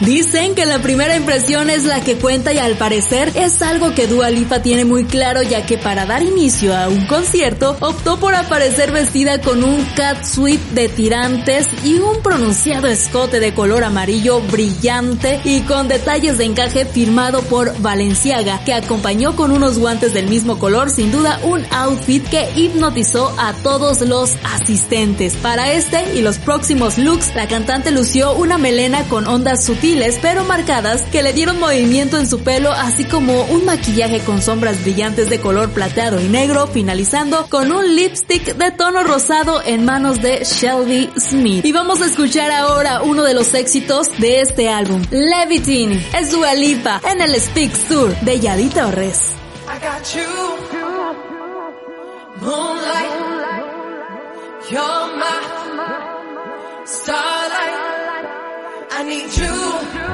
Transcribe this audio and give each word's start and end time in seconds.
Dicen 0.00 0.54
que 0.54 0.66
la 0.66 0.80
primera 0.80 1.16
impresión 1.16 1.70
es 1.70 1.84
la 1.84 2.02
que 2.02 2.16
cuenta 2.16 2.52
y 2.52 2.58
al 2.58 2.76
parecer 2.76 3.32
es 3.34 3.62
algo 3.62 3.94
que 3.94 4.06
Dua 4.06 4.28
Lipa 4.28 4.60
tiene 4.60 4.84
muy 4.84 5.06
claro 5.06 5.42
ya 5.42 5.64
que 5.64 5.78
para 5.78 6.04
dar 6.04 6.22
inicio 6.22 6.76
a 6.76 6.88
un 6.88 7.06
concierto 7.06 7.78
optó 7.80 8.18
por 8.18 8.34
aparecer 8.34 8.92
vestida 8.92 9.40
con 9.40 9.64
un 9.64 9.82
catsuit 9.96 10.60
de 10.72 10.90
tirantes 10.90 11.66
y 11.82 11.94
un 11.94 12.20
pronunciado 12.22 12.88
escote 12.88 13.40
de 13.40 13.54
color 13.54 13.84
amarillo 13.84 14.42
brillante 14.42 15.40
y 15.44 15.60
con 15.62 15.88
detalles 15.88 16.36
de 16.36 16.44
encaje 16.44 16.84
firmado 16.84 17.40
por 17.42 17.80
Valenciaga 17.80 18.60
que 18.66 18.74
acompañó 18.74 19.34
con 19.34 19.50
unos 19.50 19.78
guantes 19.78 20.12
del 20.12 20.28
mismo 20.28 20.58
color 20.58 20.90
sin 20.90 21.10
duda 21.10 21.40
un 21.42 21.64
outfit 21.70 22.22
que 22.28 22.46
hipnotizó 22.54 23.34
a 23.38 23.54
todos 23.62 24.02
los 24.02 24.34
asistentes. 24.44 25.36
Para 25.36 25.72
este 25.72 26.14
y 26.14 26.20
los 26.20 26.36
próximos 26.36 26.98
looks 26.98 27.34
la 27.34 27.48
cantante 27.48 27.90
lució 27.90 28.34
una 28.34 28.58
melena 28.58 29.02
con 29.04 29.26
ondas 29.26 29.64
sutiles 29.64 29.85
pero 30.20 30.44
marcadas 30.44 31.02
que 31.12 31.22
le 31.22 31.32
dieron 31.32 31.60
movimiento 31.60 32.18
en 32.18 32.28
su 32.28 32.40
pelo 32.40 32.72
así 32.72 33.04
como 33.04 33.42
un 33.44 33.64
maquillaje 33.64 34.18
con 34.20 34.42
sombras 34.42 34.82
brillantes 34.82 35.30
de 35.30 35.40
color 35.40 35.70
plateado 35.70 36.20
y 36.20 36.24
negro 36.24 36.66
finalizando 36.66 37.46
con 37.48 37.70
un 37.70 37.94
lipstick 37.94 38.56
de 38.56 38.72
tono 38.72 39.04
rosado 39.04 39.62
en 39.64 39.84
manos 39.84 40.20
de 40.20 40.44
Shelby 40.44 41.10
Smith. 41.16 41.64
Y 41.64 41.70
vamos 41.70 42.02
a 42.02 42.06
escuchar 42.06 42.50
ahora 42.50 43.02
uno 43.02 43.22
de 43.22 43.34
los 43.34 43.54
éxitos 43.54 44.08
de 44.18 44.40
este 44.40 44.68
álbum, 44.68 45.02
Levitine, 45.10 46.04
es 46.18 46.32
Dua 46.32 46.54
Lipa 46.54 47.00
en 47.08 47.20
el 47.20 47.40
Speak 47.40 47.72
Tour 47.88 48.18
de 48.22 48.40
Yadi 48.40 48.68
Torres. 48.70 49.20
I 58.98 59.02
need 59.02 59.36
you 59.36 60.05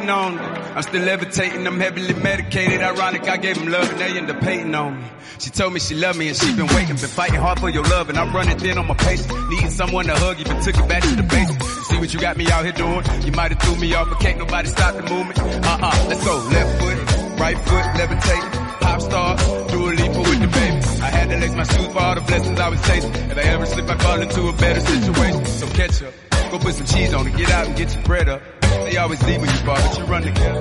on 0.00 0.38
it. 0.38 0.42
I'm 0.42 0.82
still 0.82 1.02
levitating, 1.02 1.66
I'm 1.66 1.78
heavily 1.78 2.14
medicated. 2.14 2.80
Ironic, 2.80 3.28
I 3.28 3.36
gave 3.36 3.56
him 3.56 3.70
love 3.70 3.90
and 3.90 4.00
they 4.00 4.16
end 4.16 4.30
up 4.30 4.42
hating 4.42 4.74
on 4.74 5.00
me. 5.00 5.06
She 5.38 5.50
told 5.50 5.72
me 5.72 5.80
she 5.80 5.94
loved 5.94 6.18
me 6.18 6.28
and 6.28 6.36
she 6.36 6.54
been 6.54 6.66
waiting, 6.68 6.96
been 6.96 7.08
fighting 7.08 7.40
hard 7.40 7.60
for 7.60 7.68
your 7.68 7.84
love 7.84 8.08
and 8.08 8.18
I'm 8.18 8.34
running 8.34 8.58
thin 8.58 8.78
on 8.78 8.86
my 8.86 8.94
pace. 8.94 9.26
Needing 9.50 9.70
someone 9.70 10.06
to 10.06 10.14
hug, 10.14 10.40
even 10.40 10.60
took 10.62 10.76
it 10.76 10.88
back 10.88 11.02
to 11.02 11.16
the 11.16 11.22
base. 11.22 11.88
See 11.88 11.98
what 11.98 12.14
you 12.14 12.20
got 12.20 12.36
me 12.36 12.50
out 12.50 12.64
here 12.64 12.72
doing? 12.72 13.04
You 13.24 13.32
might 13.32 13.50
have 13.52 13.60
threw 13.60 13.76
me 13.76 13.94
off, 13.94 14.08
but 14.08 14.20
can't 14.20 14.38
nobody 14.38 14.68
stop 14.68 14.94
the 14.94 15.02
movement. 15.02 15.38
Uh-uh, 15.38 16.06
let's 16.08 16.24
go. 16.24 16.36
Left 16.36 16.80
foot, 16.80 17.40
right 17.40 17.58
foot, 17.58 17.84
levitating. 17.98 18.50
Pop 18.80 19.00
star, 19.00 19.36
do 19.68 19.88
a 19.88 19.90
leap 19.90 20.16
with 20.16 20.40
the 20.40 20.48
baby. 20.48 21.02
I 21.02 21.10
had 21.10 21.28
to 21.30 21.36
lace 21.36 21.54
my 21.54 21.64
shoes 21.64 21.92
for 21.92 21.98
all 21.98 22.14
the 22.14 22.20
blessings 22.22 22.58
I 22.58 22.68
was 22.68 22.82
chasing. 22.86 23.12
If 23.12 23.36
I 23.36 23.42
ever 23.42 23.66
slip, 23.66 23.90
I 23.90 23.98
fall 23.98 24.20
into 24.20 24.48
a 24.48 24.52
better 24.52 24.80
situation. 24.80 25.44
So 25.46 25.66
catch 25.68 26.02
up. 26.02 26.14
Go 26.50 26.58
put 26.58 26.74
some 26.74 26.86
cheese 26.86 27.12
on 27.14 27.26
it, 27.26 27.36
get 27.36 27.50
out 27.50 27.66
and 27.66 27.76
get 27.76 27.94
your 27.94 28.04
bread 28.04 28.28
up. 28.28 28.42
They 28.84 28.96
always 28.96 29.22
leave 29.22 29.40
when 29.40 29.50
you 29.50 29.56
fall, 29.56 29.76
but 29.76 29.98
you 29.98 30.04
run 30.04 30.22
together. 30.22 30.60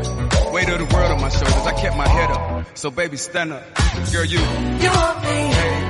Weight 0.51 0.69
of 0.69 0.79
the 0.79 0.95
world 0.95 1.11
on 1.11 1.21
my 1.21 1.29
shoulders, 1.29 1.65
I 1.65 1.73
kept 1.79 1.97
my 1.97 2.07
head 2.07 2.31
up. 2.31 2.77
So 2.77 2.91
baby, 2.91 3.17
stand 3.17 3.53
up. 3.53 3.63
Girl, 4.11 4.25
you. 4.25 4.39
You 4.39 4.89
want 4.89 5.23
me, 5.23 5.51
I 5.53 5.80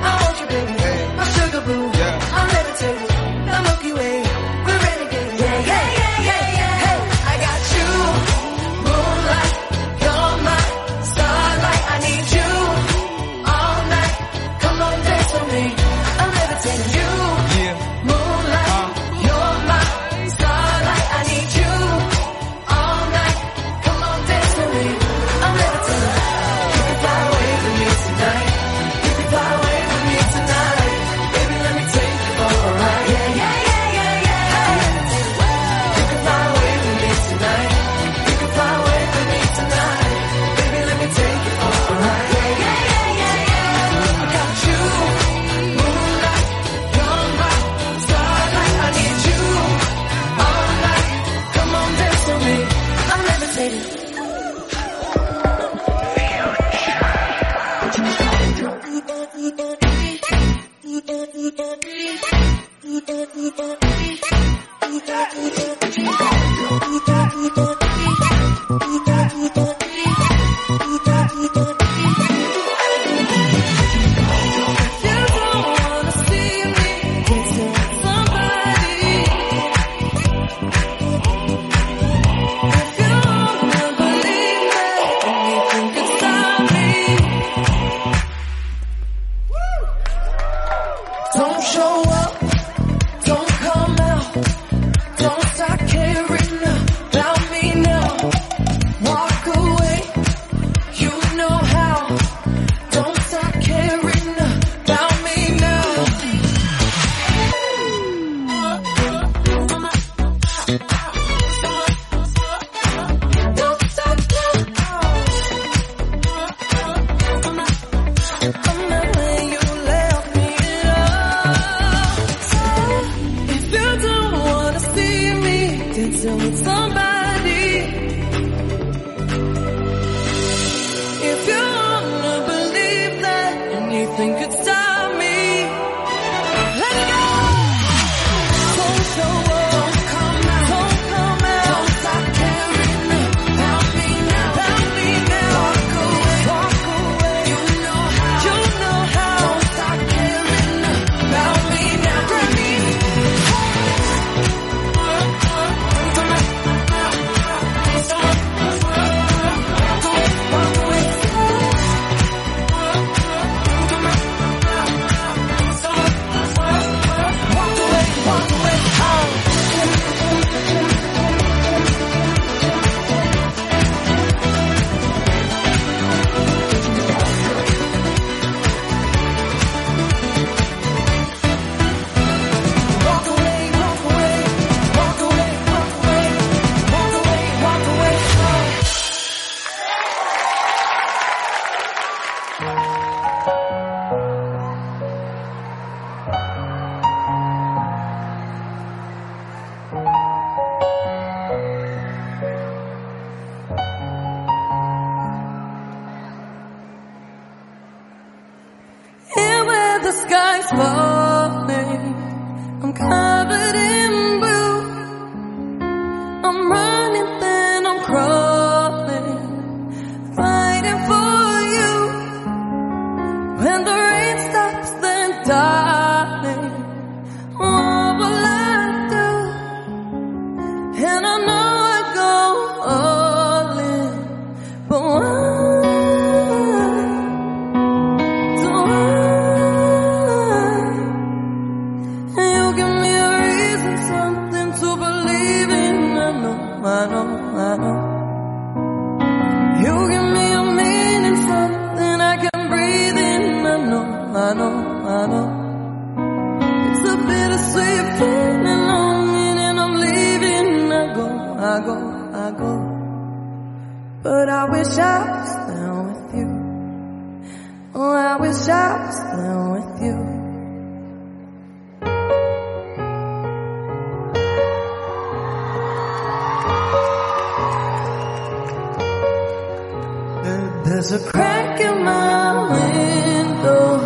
There's 281.12 281.26
a 281.26 281.30
crack 281.30 281.78
in 281.78 282.04
my 282.04 282.72
window, 282.72 284.00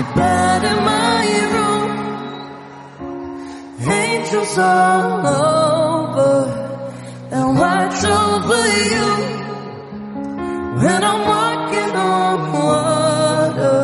a 0.00 0.02
bed 0.16 0.64
in 0.64 0.78
my 0.92 1.24
room. 1.52 1.90
Angels 3.86 4.56
all 4.56 5.26
over, 5.26 6.34
and 7.32 7.58
watch 7.58 8.02
over 8.04 8.62
you. 8.92 9.08
When 10.82 11.00
I'm 11.10 11.22
walking 11.34 11.96
on 11.96 12.52
water, 12.64 13.80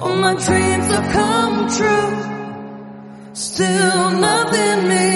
all 0.00 0.16
my 0.16 0.34
dreams 0.46 0.86
have 0.94 1.08
come 1.12 1.68
true. 1.76 2.12
Still 3.34 4.10
nothing 4.28 4.88
means 4.88 5.13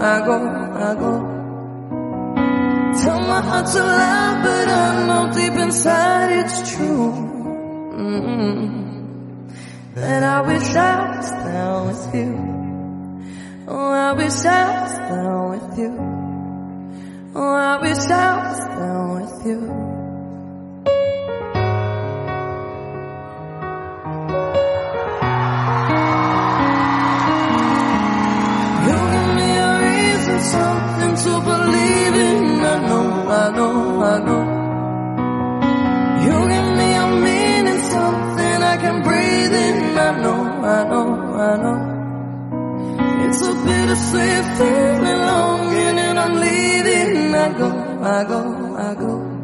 I 0.00 0.24
go, 0.24 0.36
I 0.38 0.94
go. 0.94 1.12
Tell 3.02 3.20
my 3.20 3.40
heart 3.40 3.66
to 3.66 3.82
lie, 3.82 4.40
but 4.44 4.68
I 4.68 5.06
know 5.08 5.32
deep 5.34 5.52
inside 5.54 6.30
it's 6.38 6.70
true. 6.70 7.12
mm 7.98 8.34
That 9.94 10.22
I 10.22 10.40
wish 10.42 10.76
I 10.76 11.16
was 11.16 11.30
down 11.30 11.86
with 11.88 12.14
you. 12.14 12.32
Oh, 13.66 13.90
I 13.90 14.12
wish 14.12 14.44
I 14.44 14.82
was 14.82 14.98
down 15.10 15.50
with 15.50 15.78
you. 15.78 15.92
Oh, 17.34 17.54
I 17.54 17.80
wish 17.80 18.10
I 18.10 18.36
was 18.46 18.58
down 18.78 19.20
with. 19.20 19.46
You 19.46 19.87
I 48.00 48.24
go, 48.24 48.76
I 48.76 48.94
go, 48.94 49.38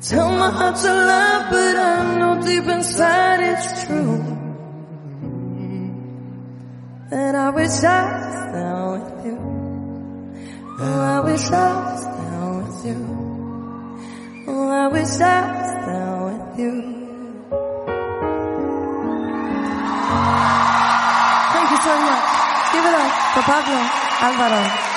Tell 0.00 0.30
my 0.30 0.50
heart 0.50 0.76
to 0.76 0.92
lie, 0.92 1.48
but 1.50 1.76
I 1.76 2.18
know 2.18 2.42
deep 2.42 2.64
inside 2.64 3.40
it's 3.40 3.84
true. 3.86 4.18
That 7.10 7.34
I 7.34 7.50
wish 7.50 7.82
I 7.82 8.02
was 8.12 8.52
down 8.52 8.92
with 8.92 9.26
you. 9.26 9.38
Oh, 10.78 11.00
I 11.00 11.20
wish 11.20 11.50
I 11.50 11.92
was 11.92 12.04
down 12.04 12.56
with 12.62 12.86
you. 12.86 12.98
Oh, 14.48 14.68
I 14.68 14.88
wish 14.88 15.20
I 15.20 15.40
was 15.56 15.86
down 15.86 16.24
with 16.26 16.58
you. 16.58 16.72
Thank 21.52 21.70
you 21.70 21.80
so 21.86 21.94
much. 22.06 22.26
Give 22.72 22.84
it 22.84 22.94
up 22.94 23.12
for 23.34 23.42
Pablo 23.42 23.78
Alvaro. 24.20 24.95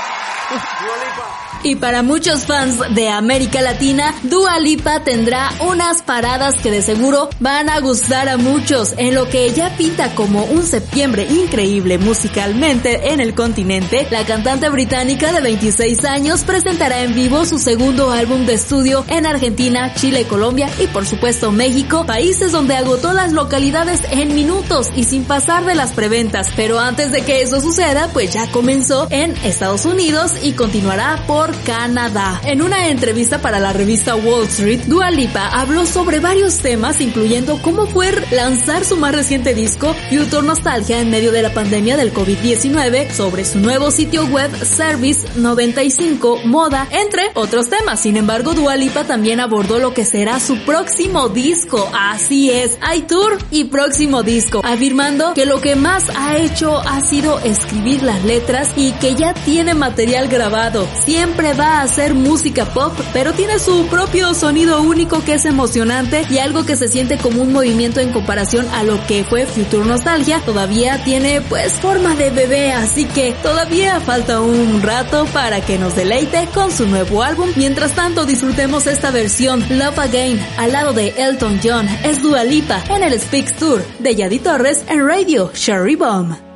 Y 1.61 1.75
para 1.75 2.03
muchos 2.03 2.45
fans 2.45 2.77
de 2.95 3.09
América 3.09 3.61
Latina, 3.61 4.15
Dua 4.23 4.59
Lipa 4.59 5.03
tendrá 5.03 5.51
unas 5.59 6.01
paradas 6.01 6.55
que 6.61 6.71
de 6.71 6.81
seguro 6.81 7.29
van 7.41 7.69
a 7.69 7.81
gustar 7.81 8.29
a 8.29 8.37
muchos, 8.37 8.93
en 8.97 9.13
lo 9.13 9.27
que 9.27 9.43
ella 9.45 9.75
pinta 9.77 10.15
como 10.15 10.45
un 10.45 10.63
septiembre 10.63 11.27
increíble 11.29 11.97
musicalmente 11.97 13.11
en 13.11 13.19
el 13.19 13.35
continente. 13.35 14.07
La 14.09 14.25
cantante 14.25 14.69
británica 14.69 15.33
de 15.33 15.41
26 15.41 16.05
años 16.05 16.43
presentará 16.43 17.01
en 17.01 17.13
vivo 17.13 17.43
su 17.45 17.59
segundo 17.59 18.11
álbum 18.11 18.45
de 18.45 18.53
estudio 18.53 19.03
en 19.09 19.25
Argentina, 19.25 19.93
Chile, 19.95 20.25
Colombia 20.27 20.69
y 20.79 20.87
por 20.87 21.05
supuesto 21.05 21.51
México, 21.51 22.05
países 22.05 22.53
donde 22.53 22.77
agotó 22.77 23.11
las 23.11 23.33
localidades 23.33 23.99
en 24.11 24.33
minutos 24.33 24.87
y 24.95 25.03
sin 25.03 25.25
pasar 25.25 25.65
de 25.65 25.75
las 25.75 25.91
preventas. 25.91 26.47
Pero 26.55 26.79
antes 26.79 27.11
de 27.11 27.21
que 27.21 27.41
eso 27.41 27.59
suceda, 27.59 28.09
pues 28.13 28.31
ya 28.31 28.49
comenzó 28.49 29.07
en 29.11 29.35
Estados 29.43 29.83
Unidos 29.83 30.31
y 30.43 30.53
continuará 30.53 31.23
por 31.27 31.55
Canadá. 31.63 32.41
En 32.43 32.61
una 32.61 32.89
entrevista 32.89 33.41
para 33.41 33.59
la 33.59 33.73
revista 33.73 34.15
Wall 34.15 34.45
Street, 34.45 34.81
Dua 34.87 35.11
Lipa 35.11 35.47
habló 35.47 35.85
sobre 35.85 36.19
varios 36.19 36.57
temas, 36.57 37.01
incluyendo 37.01 37.61
cómo 37.61 37.87
fue 37.87 38.09
lanzar 38.31 38.85
su 38.85 38.97
más 38.97 39.13
reciente 39.13 39.53
disco, 39.53 39.95
Future 40.09 40.45
Nostalgia, 40.45 40.99
en 40.99 41.09
medio 41.09 41.31
de 41.31 41.41
la 41.41 41.53
pandemia 41.53 41.97
del 41.97 42.13
COVID-19, 42.13 43.11
sobre 43.11 43.45
su 43.45 43.59
nuevo 43.59 43.91
sitio 43.91 44.25
web 44.25 44.49
Service 44.65 45.27
95, 45.35 46.39
moda, 46.45 46.87
entre 46.91 47.23
otros 47.35 47.69
temas. 47.69 47.99
Sin 47.99 48.17
embargo, 48.17 48.53
Dua 48.53 48.75
Lipa 48.75 49.03
también 49.03 49.39
abordó 49.39 49.79
lo 49.79 49.93
que 49.93 50.05
será 50.05 50.39
su 50.39 50.57
próximo 50.59 51.29
disco. 51.29 51.89
Así 51.93 52.49
es, 52.49 52.77
hay 52.81 53.01
tour 53.01 53.37
y 53.51 53.65
próximo 53.65 54.23
disco, 54.23 54.61
afirmando 54.63 55.33
que 55.33 55.45
lo 55.45 55.61
que 55.61 55.75
más 55.75 56.05
ha 56.15 56.37
hecho 56.37 56.77
ha 56.77 57.01
sido 57.01 57.39
escribir 57.39 58.03
las 58.03 58.23
letras 58.23 58.69
y 58.75 58.91
que 58.93 59.15
ya 59.15 59.33
tiene 59.33 59.73
material 59.73 60.28
grabado. 60.29 60.87
Siempre 61.03 61.53
va 61.53 61.79
a 61.79 61.81
hacer 61.81 62.13
música 62.13 62.65
pop, 62.65 62.93
pero 63.13 63.33
tiene 63.33 63.59
su 63.59 63.87
propio 63.87 64.33
sonido 64.33 64.81
único 64.81 65.23
que 65.23 65.33
es 65.33 65.45
emocionante 65.45 66.25
y 66.29 66.37
algo 66.37 66.65
que 66.65 66.75
se 66.75 66.87
siente 66.87 67.17
como 67.17 67.41
un 67.41 67.51
movimiento 67.51 67.99
en 67.99 68.11
comparación 68.11 68.67
a 68.73 68.83
lo 68.83 69.05
que 69.07 69.23
fue 69.23 69.45
Future 69.45 69.85
Nostalgia. 69.85 70.41
Todavía 70.45 71.03
tiene 71.03 71.41
pues 71.41 71.73
forma 71.73 72.15
de 72.15 72.29
bebé, 72.29 72.71
así 72.71 73.05
que 73.05 73.33
todavía 73.43 73.99
falta 73.99 74.41
un 74.41 74.81
rato 74.81 75.25
para 75.33 75.61
que 75.61 75.77
nos 75.77 75.95
deleite 75.95 76.47
con 76.53 76.71
su 76.71 76.87
nuevo 76.87 77.23
álbum. 77.23 77.49
Mientras 77.55 77.93
tanto, 77.93 78.25
disfrutemos 78.25 78.87
esta 78.87 79.11
versión 79.11 79.65
Love 79.69 79.99
Again 79.99 80.39
al 80.57 80.71
lado 80.71 80.93
de 80.93 81.09
Elton 81.17 81.59
John. 81.63 81.87
Es 82.03 82.21
Dua 82.21 82.43
Lipa 82.43 82.83
en 82.89 83.03
el 83.03 83.19
Speaks 83.19 83.55
Tour 83.55 83.83
de 83.99 84.15
Yadi 84.15 84.39
Torres 84.39 84.83
en 84.87 85.05
Radio 85.05 85.51
Sherry 85.53 85.95
Bomb. 85.95 86.48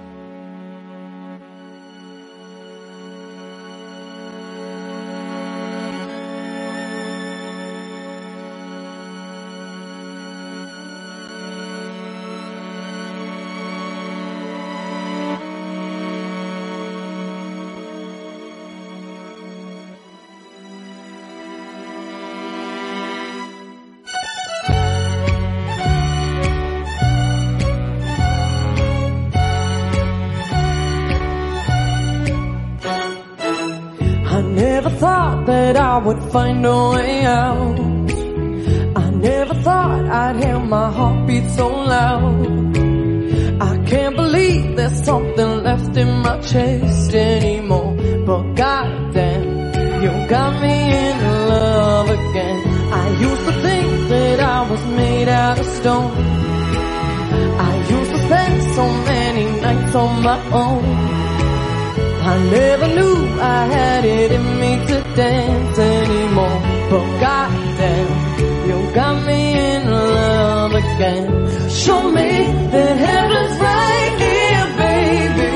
I 35.93 35.97
would 35.97 36.23
find 36.31 36.65
a 36.65 36.89
way 36.89 37.23
out. 37.23 37.79
I 39.03 39.09
never 39.11 39.53
thought 39.65 40.05
I'd 40.21 40.35
hear 40.43 40.57
my 40.57 40.89
heartbeat 40.91 41.47
so 41.51 41.67
loud. 41.67 42.47
I 43.69 43.73
can't 43.85 44.15
believe 44.15 44.75
there's 44.75 45.03
something 45.03 45.51
left 45.67 45.95
in 45.95 46.09
my 46.25 46.41
chest 46.41 47.13
anymore. 47.13 47.93
But 48.25 48.41
goddamn, 48.55 49.43
you 50.03 50.11
got 50.35 50.51
me 50.63 50.75
in 51.05 51.17
love 51.53 52.09
again. 52.09 52.59
I 53.01 53.05
used 53.27 53.45
to 53.49 53.53
think 53.65 54.09
that 54.13 54.39
I 54.39 54.59
was 54.71 54.83
made 54.97 55.27
out 55.27 55.59
of 55.59 55.67
stone. 55.79 56.17
I 57.69 57.71
used 57.95 58.11
to 58.15 58.19
spend 58.25 58.63
so 58.77 58.85
many 59.11 59.45
nights 59.61 59.93
on 59.93 60.23
my 60.23 60.39
own. 60.63 60.85
I 62.31 62.35
never 62.49 62.87
knew 62.95 63.12
I 63.43 63.65
had 63.65 64.05
it 64.05 64.31
in 64.31 64.45
me 64.61 64.71
to 64.87 64.97
dance 65.15 65.77
anymore. 65.77 66.59
But 66.89 67.05
goddamn, 67.23 68.11
you 68.69 68.77
got 68.95 69.15
me 69.27 69.41
in 69.71 69.81
love 69.91 70.73
again. 70.83 71.27
Show 71.69 72.01
me 72.17 72.29
that 72.73 72.95
heaven's 73.07 73.55
right 73.69 74.13
here, 74.25 74.67
baby. 74.85 75.55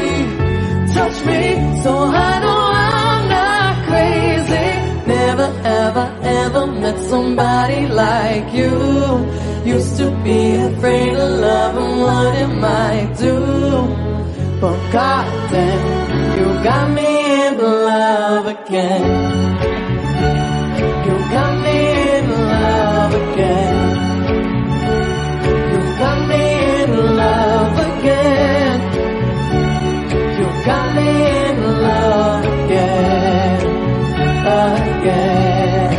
Touch 0.95 1.17
me 1.29 1.41
so 1.83 1.93
I 2.27 2.31
know 2.43 2.63
I'm 2.91 3.23
not 3.37 3.75
crazy. 3.89 4.69
Never 5.15 5.49
ever 5.81 6.07
ever 6.23 6.67
met 6.67 6.97
somebody 7.13 7.87
like 7.87 8.47
you. 8.53 8.73
Used 9.75 9.95
to 10.01 10.07
be 10.25 10.39
afraid 10.69 11.13
of 11.25 11.31
love 11.47 11.75
and 11.83 12.01
what 12.01 12.35
it 12.43 12.53
might 12.67 13.11
do. 13.17 13.35
But 14.59 14.77
goddamn, 14.91 16.37
you 16.37 16.47
got 16.69 16.89
me 16.91 17.26
in 17.59 17.63
love 17.63 18.45
again. 18.45 19.03
You 21.05 21.15
got 21.35 21.53
me 21.63 21.77
in 22.17 22.25
love 22.29 23.13
again. 23.13 23.75
You 25.71 25.79
got 26.01 26.19
me 26.29 26.43
in 26.81 26.91
love 27.15 27.77
again. 27.89 28.77
You 30.39 30.47
got 30.65 30.85
me 30.95 31.09
in 31.47 31.57
love 31.87 32.45
again. 32.45 33.59
Again. 34.97 35.91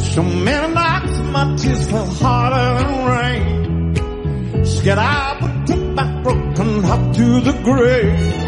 So 0.00 0.22
many 0.22 0.68
nights 0.74 1.14
my 1.34 1.44
tears 1.56 1.82
fell 1.90 2.10
harder 2.20 2.66
than 2.78 2.92
rain. 3.12 4.64
Scared 4.64 4.98
I 4.98 5.38
up 6.88 7.14
to 7.14 7.40
the 7.40 7.52
grave. 7.62 8.47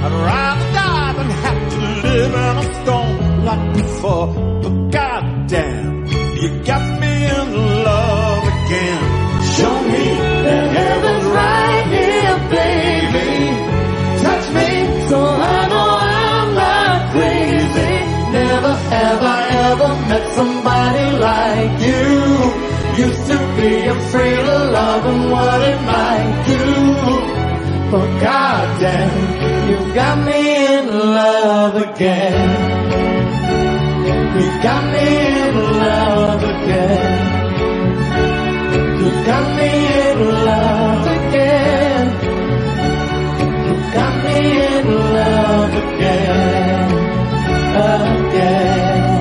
I'd 0.00 0.12
rather 0.12 0.72
die 0.78 1.12
than 1.18 1.30
have 1.44 1.60
to 1.74 1.78
live 2.06 2.34
in 2.46 2.54
a 2.62 2.66
storm 2.78 3.44
like 3.48 3.64
before. 3.74 4.26
But 4.62 4.74
goddamn, 4.96 6.06
you 6.40 6.48
got 6.70 6.84
me 7.02 7.14
in 7.38 7.48
love 7.88 8.44
again. 8.54 9.02
Show 9.56 9.74
me 9.92 10.04
that 10.46 10.66
heaven's 10.78 11.26
right 11.40 11.84
here, 11.96 12.36
baby. 12.56 13.30
Touch 14.22 14.46
me 14.56 14.68
so 15.08 15.18
I 15.18 15.60
know 15.72 15.90
I'm 16.14 16.48
not 16.62 16.98
crazy. 17.14 17.94
Never 18.38 18.74
ever 19.06 19.36
ever 19.66 19.90
met 20.10 20.24
somebody 20.38 21.06
like 21.28 21.74
you. 21.88 22.08
Used 23.04 23.24
to 23.30 23.38
be 23.58 23.72
afraid 23.86 24.44
of 24.56 24.70
love 24.78 25.04
and 25.06 25.30
what 25.32 25.60
it 25.72 25.80
might 25.82 26.07
you 29.78 29.94
got 29.94 30.18
me 30.26 30.66
in 30.76 30.86
love 30.86 31.76
again. 31.76 32.48
You 34.38 34.62
got 34.62 34.84
me 34.92 35.06
in 35.46 35.54
love 35.84 36.42
again. 36.42 37.28
You 39.02 39.10
got 39.30 39.46
me 39.58 39.70
in 40.08 40.18
love 40.48 41.06
again. 41.18 42.06
You 43.66 43.74
got 43.98 44.14
me 44.24 44.38
in 44.76 44.86
love 45.16 45.74
again. 45.84 46.88
Again. 47.88 49.18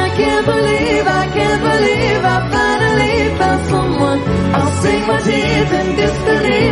I 0.00 0.04
can't 0.18 0.46
believe, 0.46 1.06
I 1.06 1.24
can't 1.36 1.62
believe 1.70 2.20
I 2.34 2.38
finally 2.56 3.14
found 3.38 3.60
someone 3.72 4.20
I'll 4.54 4.72
sing 4.82 5.06
my 5.06 5.20
tears 5.20 5.70
in 5.80 5.86
disbelief 5.96 6.71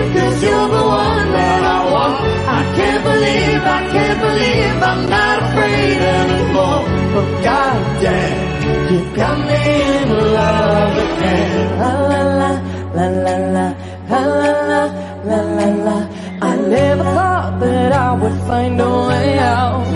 believe, 3.61 3.67
I 3.67 3.91
can't 3.93 4.21
believe 4.21 4.83
I'm 4.83 5.03
not 5.09 5.43
afraid 5.43 5.99
anymore. 6.19 6.61
Oh, 6.61 7.13
but 7.15 7.29
goddamn, 7.45 8.93
you 8.93 9.01
got 9.17 9.39
me 9.49 9.61
in 9.99 10.09
love 10.35 10.97
again. 11.07 11.79
La 11.81 11.93
la 12.11 12.23
la, 12.41 12.51
la 12.95 13.07
la 13.25 13.37
la, 13.55 13.67
la 14.09 14.21
la 14.41 14.51
la, 14.51 14.71
la. 14.71 15.11
La 15.23 15.41
la 15.87 16.09
I 16.43 16.57
never 16.57 17.05
thought 17.05 17.61
that 17.61 17.93
I 17.93 18.13
would 18.15 18.39
find 18.49 18.81
a 18.81 18.91
way 19.09 19.39
out. 19.39 19.87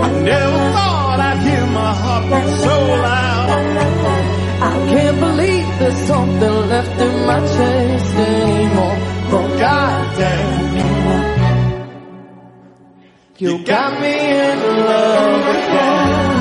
I 0.00 0.10
never 0.22 0.62
thought 0.76 1.20
I'd 1.20 1.38
hear 1.46 1.66
my 1.66 1.92
heart 2.02 2.24
beat 2.30 2.50
so 2.64 2.74
loud. 3.04 3.48
I 4.60 4.74
can't 4.90 5.18
believe 5.20 5.78
there's 5.78 6.00
something 6.06 6.56
left 6.72 7.00
in 7.00 7.26
my 7.26 7.40
chest 7.54 8.57
You 13.40 13.62
got 13.62 14.00
me 14.00 14.14
in 14.18 14.58
love 14.58 15.46
again. 15.54 16.38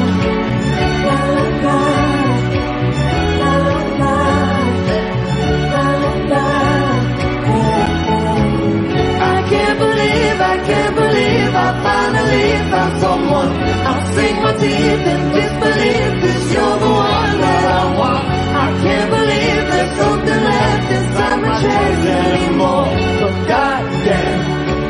I 9.22 9.46
can't 9.48 9.77
believe, 9.77 10.42
I 10.42 10.58
can't 10.66 10.96
believe 10.96 11.54
I 11.54 11.70
finally 11.86 12.48
found 12.72 12.94
someone. 13.00 13.51
I'll 13.89 14.06
sink 14.16 14.42
my 14.42 14.54
teeth 14.58 15.08
in 15.13 15.22
disbelief 15.38 16.10
'cause 16.20 16.54
you're 16.54 16.77
the 16.80 16.89
one 16.89 17.42
that 17.46 17.63
I 17.77 17.98
want. 18.00 18.25
I 18.66 18.68
can't 18.82 19.10
believe 19.12 19.63
there's 19.72 19.94
something 20.01 20.44
left 20.50 20.92
inside 20.98 21.39
my 21.44 21.62
chest 21.62 22.08
anymore. 22.25 22.88
But 23.22 23.36
goddamn, 23.51 24.39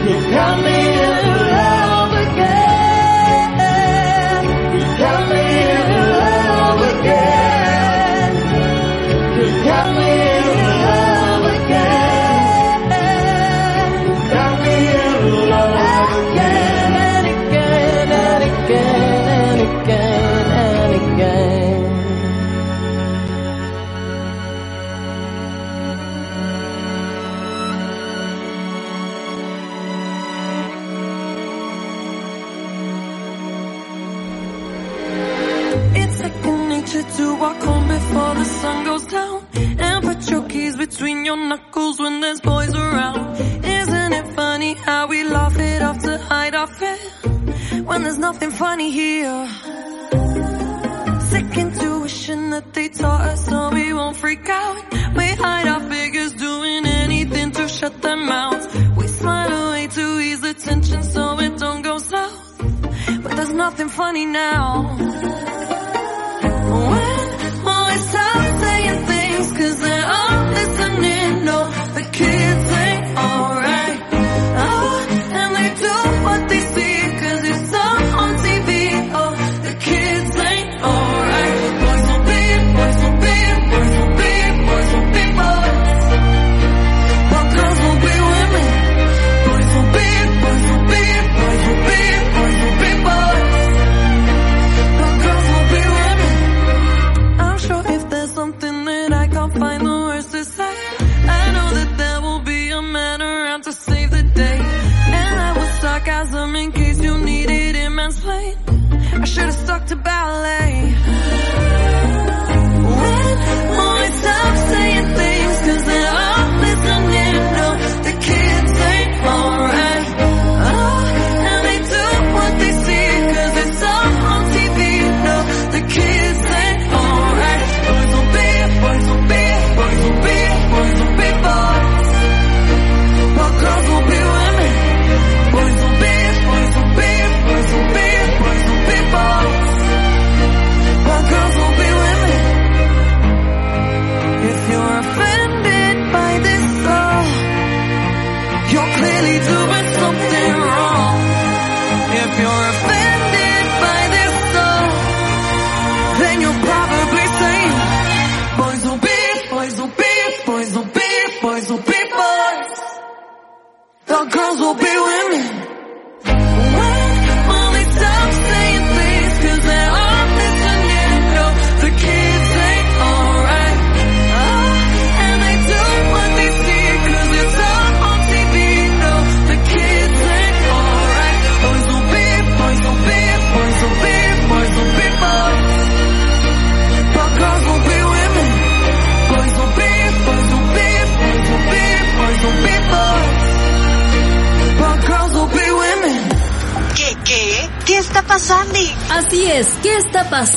you 0.07 0.17
got 0.31 0.55
me 0.63 0.77
in 1.03 1.15
love 1.51 1.56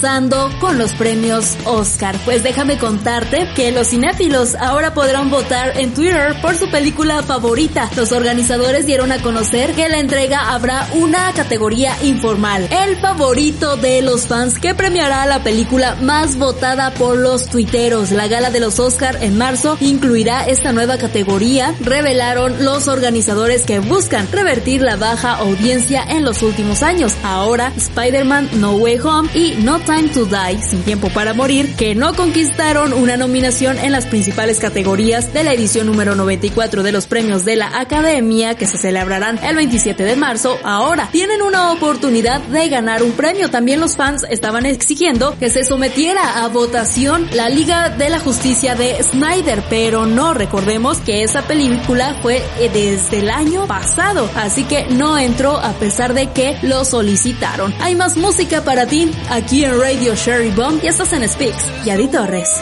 pasando 0.01 0.49
con 0.71 0.79
los 0.79 0.93
premios 0.93 1.57
Oscar? 1.65 2.17
Pues 2.25 2.45
déjame 2.45 2.79
contarte 2.79 3.49
que 3.57 3.73
los 3.73 3.89
cinéfilos 3.89 4.55
ahora 4.55 4.95
podrán 4.95 5.29
votar 5.29 5.77
en 5.77 5.93
Twitter 5.93 6.37
por 6.41 6.55
su 6.55 6.71
película 6.71 7.25
favorita. 7.25 7.91
Los 7.97 8.13
organizadores 8.13 8.87
dieron 8.87 9.11
a 9.11 9.21
conocer 9.21 9.73
que 9.75 9.89
la 9.89 9.99
entrega 9.99 10.53
habrá 10.53 10.87
una 10.95 11.33
categoría 11.33 11.97
informal, 12.05 12.69
el 12.71 12.97
favorito 12.99 13.79
de 13.79 14.01
los 14.03 14.29
fans 14.29 14.61
que 14.61 14.77
premiará 14.77 15.27
la 15.27 15.43
película 15.43 15.97
más 16.03 16.37
votada 16.37 16.95
por 16.95 17.17
los 17.17 17.47
tuiteros. 17.47 18.13
La 18.13 18.29
gala 18.29 18.51
de 18.51 18.61
los 18.61 18.79
Oscar 18.79 19.19
en 19.23 19.37
marzo 19.37 19.77
incluirá 19.81 20.47
esta 20.47 20.71
nueva 20.71 20.99
categoría, 20.99 21.75
revelaron 21.81 22.65
los 22.65 22.87
organizadores 22.87 23.63
que 23.63 23.81
buscan 23.81 24.31
revertir 24.31 24.83
la 24.83 24.95
baja 24.95 25.35
audiencia 25.35 26.05
en 26.09 26.25
los 26.25 26.45
últimos 26.45 26.85
años. 26.85 27.15
Ahora, 27.25 27.73
Spider-Man 27.77 28.51
No 28.61 28.75
Way 28.75 28.99
Home 29.01 29.31
y 29.35 29.57
No 29.59 29.81
Time 29.81 30.11
to 30.11 30.27
Die, 30.27 30.60
Sin 30.63 30.83
Tiempo 30.83 31.09
para 31.11 31.35
Morir, 31.35 31.75
que 31.77 31.95
no 31.95 32.15
conquistaron 32.15 32.93
una 32.93 33.17
nominación 33.17 33.79
en 33.79 33.93
las 33.93 34.07
principales 34.07 34.59
categorías 34.59 35.33
de 35.33 35.45
la 35.45 35.53
edición 35.53 35.87
número 35.87 36.15
94 36.15 36.83
de 36.83 36.93
los 36.93 37.07
premios 37.07 37.45
de 37.45 37.57
la 37.57 37.79
Academia, 37.79 38.55
que 38.57 38.67
se 38.67 38.79
celebrarán 38.79 39.39
el 39.43 39.57
27 39.57 40.03
de 40.03 40.17
marzo, 40.17 40.59
ahora 40.63 41.09
tienen 41.13 41.43
una 41.43 41.73
oportunidad 41.73 42.41
de 42.41 42.69
ganar 42.69 43.03
un 43.03 43.13
premio. 43.13 43.51
También 43.51 43.81
los 43.81 43.97
fans 43.97 44.25
estaban 44.29 44.67
exigiendo 44.67 45.37
que 45.39 45.51
se 45.51 45.65
sometiera 45.65 46.45
a 46.45 46.49
votación 46.49 47.29
la 47.33 47.49
Liga 47.49 47.91
de 47.91 48.11
la 48.11 48.19
Justicia 48.19 48.75
de 48.75 49.03
Snyder, 49.03 49.63
pero 49.69 50.07
no 50.07 50.35
recordemos 50.35 50.99
que 50.99 51.23
esa 51.23 51.43
película 51.43 52.19
fue 52.23 52.43
eh, 52.59 52.71
desde 52.73 53.21
el 53.21 53.31
año 53.31 53.67
pasado, 53.67 54.31
así 54.37 54.65
que 54.65 54.87
no 54.91 55.19
entró 55.19 55.57
a 55.57 55.73
pesar 55.75 56.15
de 56.15 56.31
que 56.31 56.59
lo 56.63 56.85
solicitaron. 56.85 57.75
Hay 57.81 57.95
más 57.95 58.17
música 58.17 58.63
para 58.63 58.87
ti 58.87 59.11
aquí 59.31 59.65
en 59.65 59.79
Radio 59.79 60.15
Sherry 60.15 60.50
Bomb 60.55 60.83
y 60.83 60.89
estás 60.89 61.13
en 61.13 61.29
Speaks. 61.29 61.85
Yadi 61.85 62.09
Torres. 62.09 62.61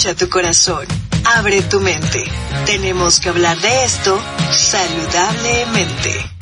Escucha 0.00 0.16
tu 0.16 0.30
corazón. 0.30 0.86
Abre 1.36 1.60
tu 1.60 1.78
mente. 1.78 2.24
Tenemos 2.64 3.20
que 3.20 3.28
hablar 3.28 3.58
de 3.60 3.84
esto 3.84 4.18
saludablemente. 4.50 6.39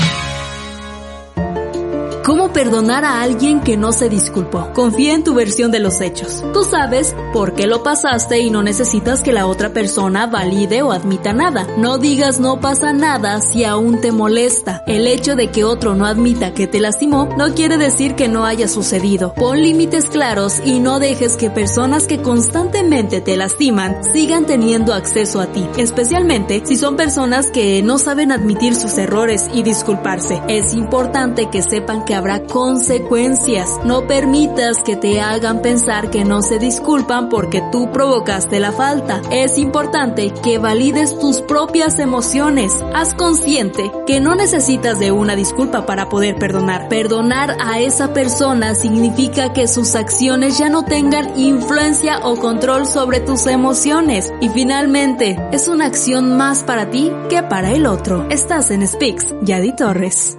¿Cómo 2.59 2.71
perdonar 2.71 3.05
a 3.05 3.23
alguien 3.23 3.61
que 3.61 3.77
no 3.77 3.93
se 3.93 4.09
disculpó? 4.09 4.73
Confía 4.75 5.15
en 5.15 5.23
tu 5.23 5.33
versión 5.33 5.71
de 5.71 5.79
los 5.79 6.01
hechos. 6.01 6.43
Tú 6.53 6.65
sabes 6.65 7.15
por 7.33 7.55
qué 7.55 7.69
lo 7.69 7.85
pasaste 7.85 8.41
y 8.41 8.51
no 8.51 8.65
necesitas 8.65 9.23
que 9.23 9.33
la 9.33 9.47
otra 9.47 9.73
persona 9.73 10.27
valide 10.27 10.83
o 10.83 10.91
admita 10.91 11.33
nada. 11.33 11.69
No 11.77 11.99
digas 11.99 12.41
no 12.41 12.59
pasa 12.59 12.93
nada 12.93 13.41
si 13.41 13.63
aún 13.63 14.01
te 14.01 14.11
molesta. 14.11 14.83
El 14.89 15.07
hecho 15.07 15.37
de 15.37 15.53
que 15.53 15.63
otro 15.63 15.95
no 15.95 16.05
admita 16.05 16.53
que 16.53 16.67
te 16.67 16.81
lastimó 16.81 17.29
no 17.39 17.55
quiere 17.55 17.79
decir 17.79 18.17
que 18.17 18.27
no 18.27 18.45
haya 18.45 18.67
sucedido. 18.67 19.35
Pon 19.35 19.63
límites 19.63 20.07
claros 20.07 20.61
y 20.65 20.81
no 20.81 20.99
dejes 20.99 21.37
que 21.37 21.51
personas 21.51 22.09
que 22.09 22.23
constantemente 22.23 23.21
te 23.21 23.37
lastiman 23.37 24.03
sigan 24.13 24.47
teniendo 24.47 24.95
acceso 24.95 25.41
a 25.41 25.47
ti, 25.47 25.65
especialmente 25.77 26.65
si 26.65 26.77
son 26.77 26.97
personas 26.97 27.53
que 27.53 27.85
no 27.85 27.99
saben 27.99 28.33
admitir 28.33 28.75
sus 28.75 28.99
errores 28.99 29.49
y 29.55 29.63
disculparse. 29.63 30.43
Es 30.49 30.75
importante 30.75 31.49
que 31.51 31.63
sepan 31.63 32.05
que 32.05 32.17
habrá 32.17 32.48
consecuencias. 32.49 33.81
No 33.85 34.07
permitas 34.07 34.83
que 34.83 34.97
te 34.97 35.21
hagan 35.21 35.63
pensar 35.63 36.11
que 36.11 36.25
no 36.25 36.43
se 36.43 36.59
disculpan 36.59 37.29
porque 37.29 37.63
tú 37.71 37.91
provocaste 37.93 38.61
la 38.61 38.73
falta. 38.73 39.21
Es 39.31 39.59
importante 39.59 40.33
que 40.43 40.59
valides 40.59 41.19
tus 41.19 41.41
propias 41.41 41.99
emociones. 41.99 42.73
Haz 42.95 43.15
consciente 43.15 43.91
que 44.07 44.21
no 44.21 44.35
necesitas 44.35 44.99
de 44.99 45.13
una 45.13 45.37
disculpa 45.37 45.87
para 45.87 46.09
poder 46.09 46.37
perdonar. 46.37 46.89
Perdonar 46.89 47.57
a 47.61 47.81
esa 47.81 48.13
persona 48.13 48.75
significa 48.75 49.53
que 49.53 49.69
sus 49.69 49.95
acciones 49.95 50.59
ya 50.59 50.69
no 50.69 50.85
tengan 50.85 51.39
influencia 51.39 52.21
o 52.25 52.37
control 52.37 52.87
sobre 52.87 53.21
tus 53.21 53.47
emociones. 53.47 54.33
Y 54.41 54.49
finalmente, 54.49 55.39
es 55.53 55.69
una 55.69 55.87
acción 55.87 56.37
más 56.37 56.63
para 56.63 56.91
ti 56.91 57.13
que 57.29 57.43
para 57.43 57.73
el 57.73 57.87
otro. 57.87 58.27
Estás 58.31 58.71
en 58.71 58.87
Speaks, 58.87 59.35
Yadi 59.43 59.75
Torres. 59.77 60.39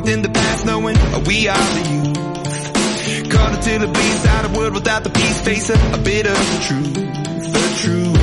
Within 0.00 0.22
the 0.22 0.28
past, 0.28 0.64
knowing 0.64 0.96
we 1.26 1.48
are 1.48 1.56
the 1.56 1.84
youth. 1.90 3.30
Caught 3.32 3.54
until 3.54 3.82
it 3.82 3.92
bleeds 3.92 4.26
out 4.26 4.44
of 4.44 4.56
world 4.56 4.74
without 4.74 5.02
the 5.02 5.10
peace, 5.10 5.40
face 5.40 5.70
a, 5.70 5.74
a 5.92 5.98
bit 5.98 6.24
of 6.26 6.36
the 6.36 6.60
truth, 6.66 6.94
the 6.94 7.78
truth. 7.82 8.17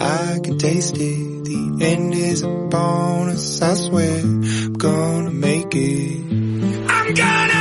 I 0.00 0.38
can 0.42 0.58
taste 0.58 0.96
it. 0.96 1.44
The 1.44 1.84
end 1.84 2.14
is 2.14 2.42
upon 2.42 3.28
us, 3.30 3.62
I 3.62 3.74
swear. 3.74 4.20
I'm 4.20 4.72
gonna 4.74 5.30
make 5.30 5.74
it. 5.74 6.20
I'm 6.88 7.14
gonna 7.14 7.55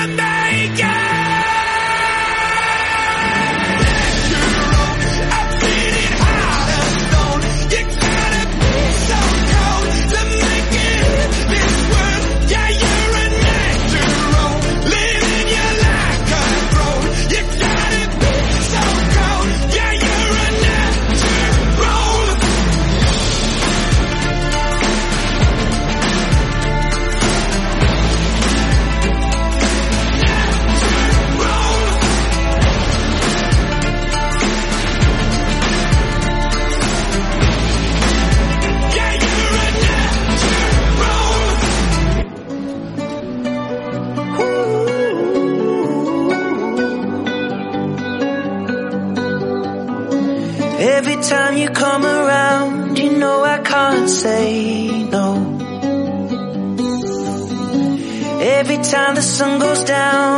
down, 59.85 60.34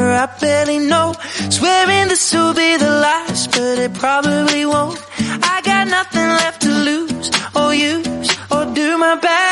I 0.00 0.26
barely 0.40 0.78
know. 0.78 1.14
Swearing 1.50 2.08
this 2.08 2.32
will 2.34 2.54
be 2.54 2.76
the 2.76 2.90
last, 3.06 3.50
but 3.52 3.78
it 3.78 3.94
probably 3.94 4.66
won't. 4.66 5.00
I 5.52 5.60
got 5.64 5.88
nothing 5.88 6.28
left 6.40 6.62
to 6.62 6.68
lose 6.68 7.30
or 7.54 7.74
use 7.74 8.30
or 8.50 8.64
do. 8.74 8.98
My 8.98 9.16
bad 9.16 9.43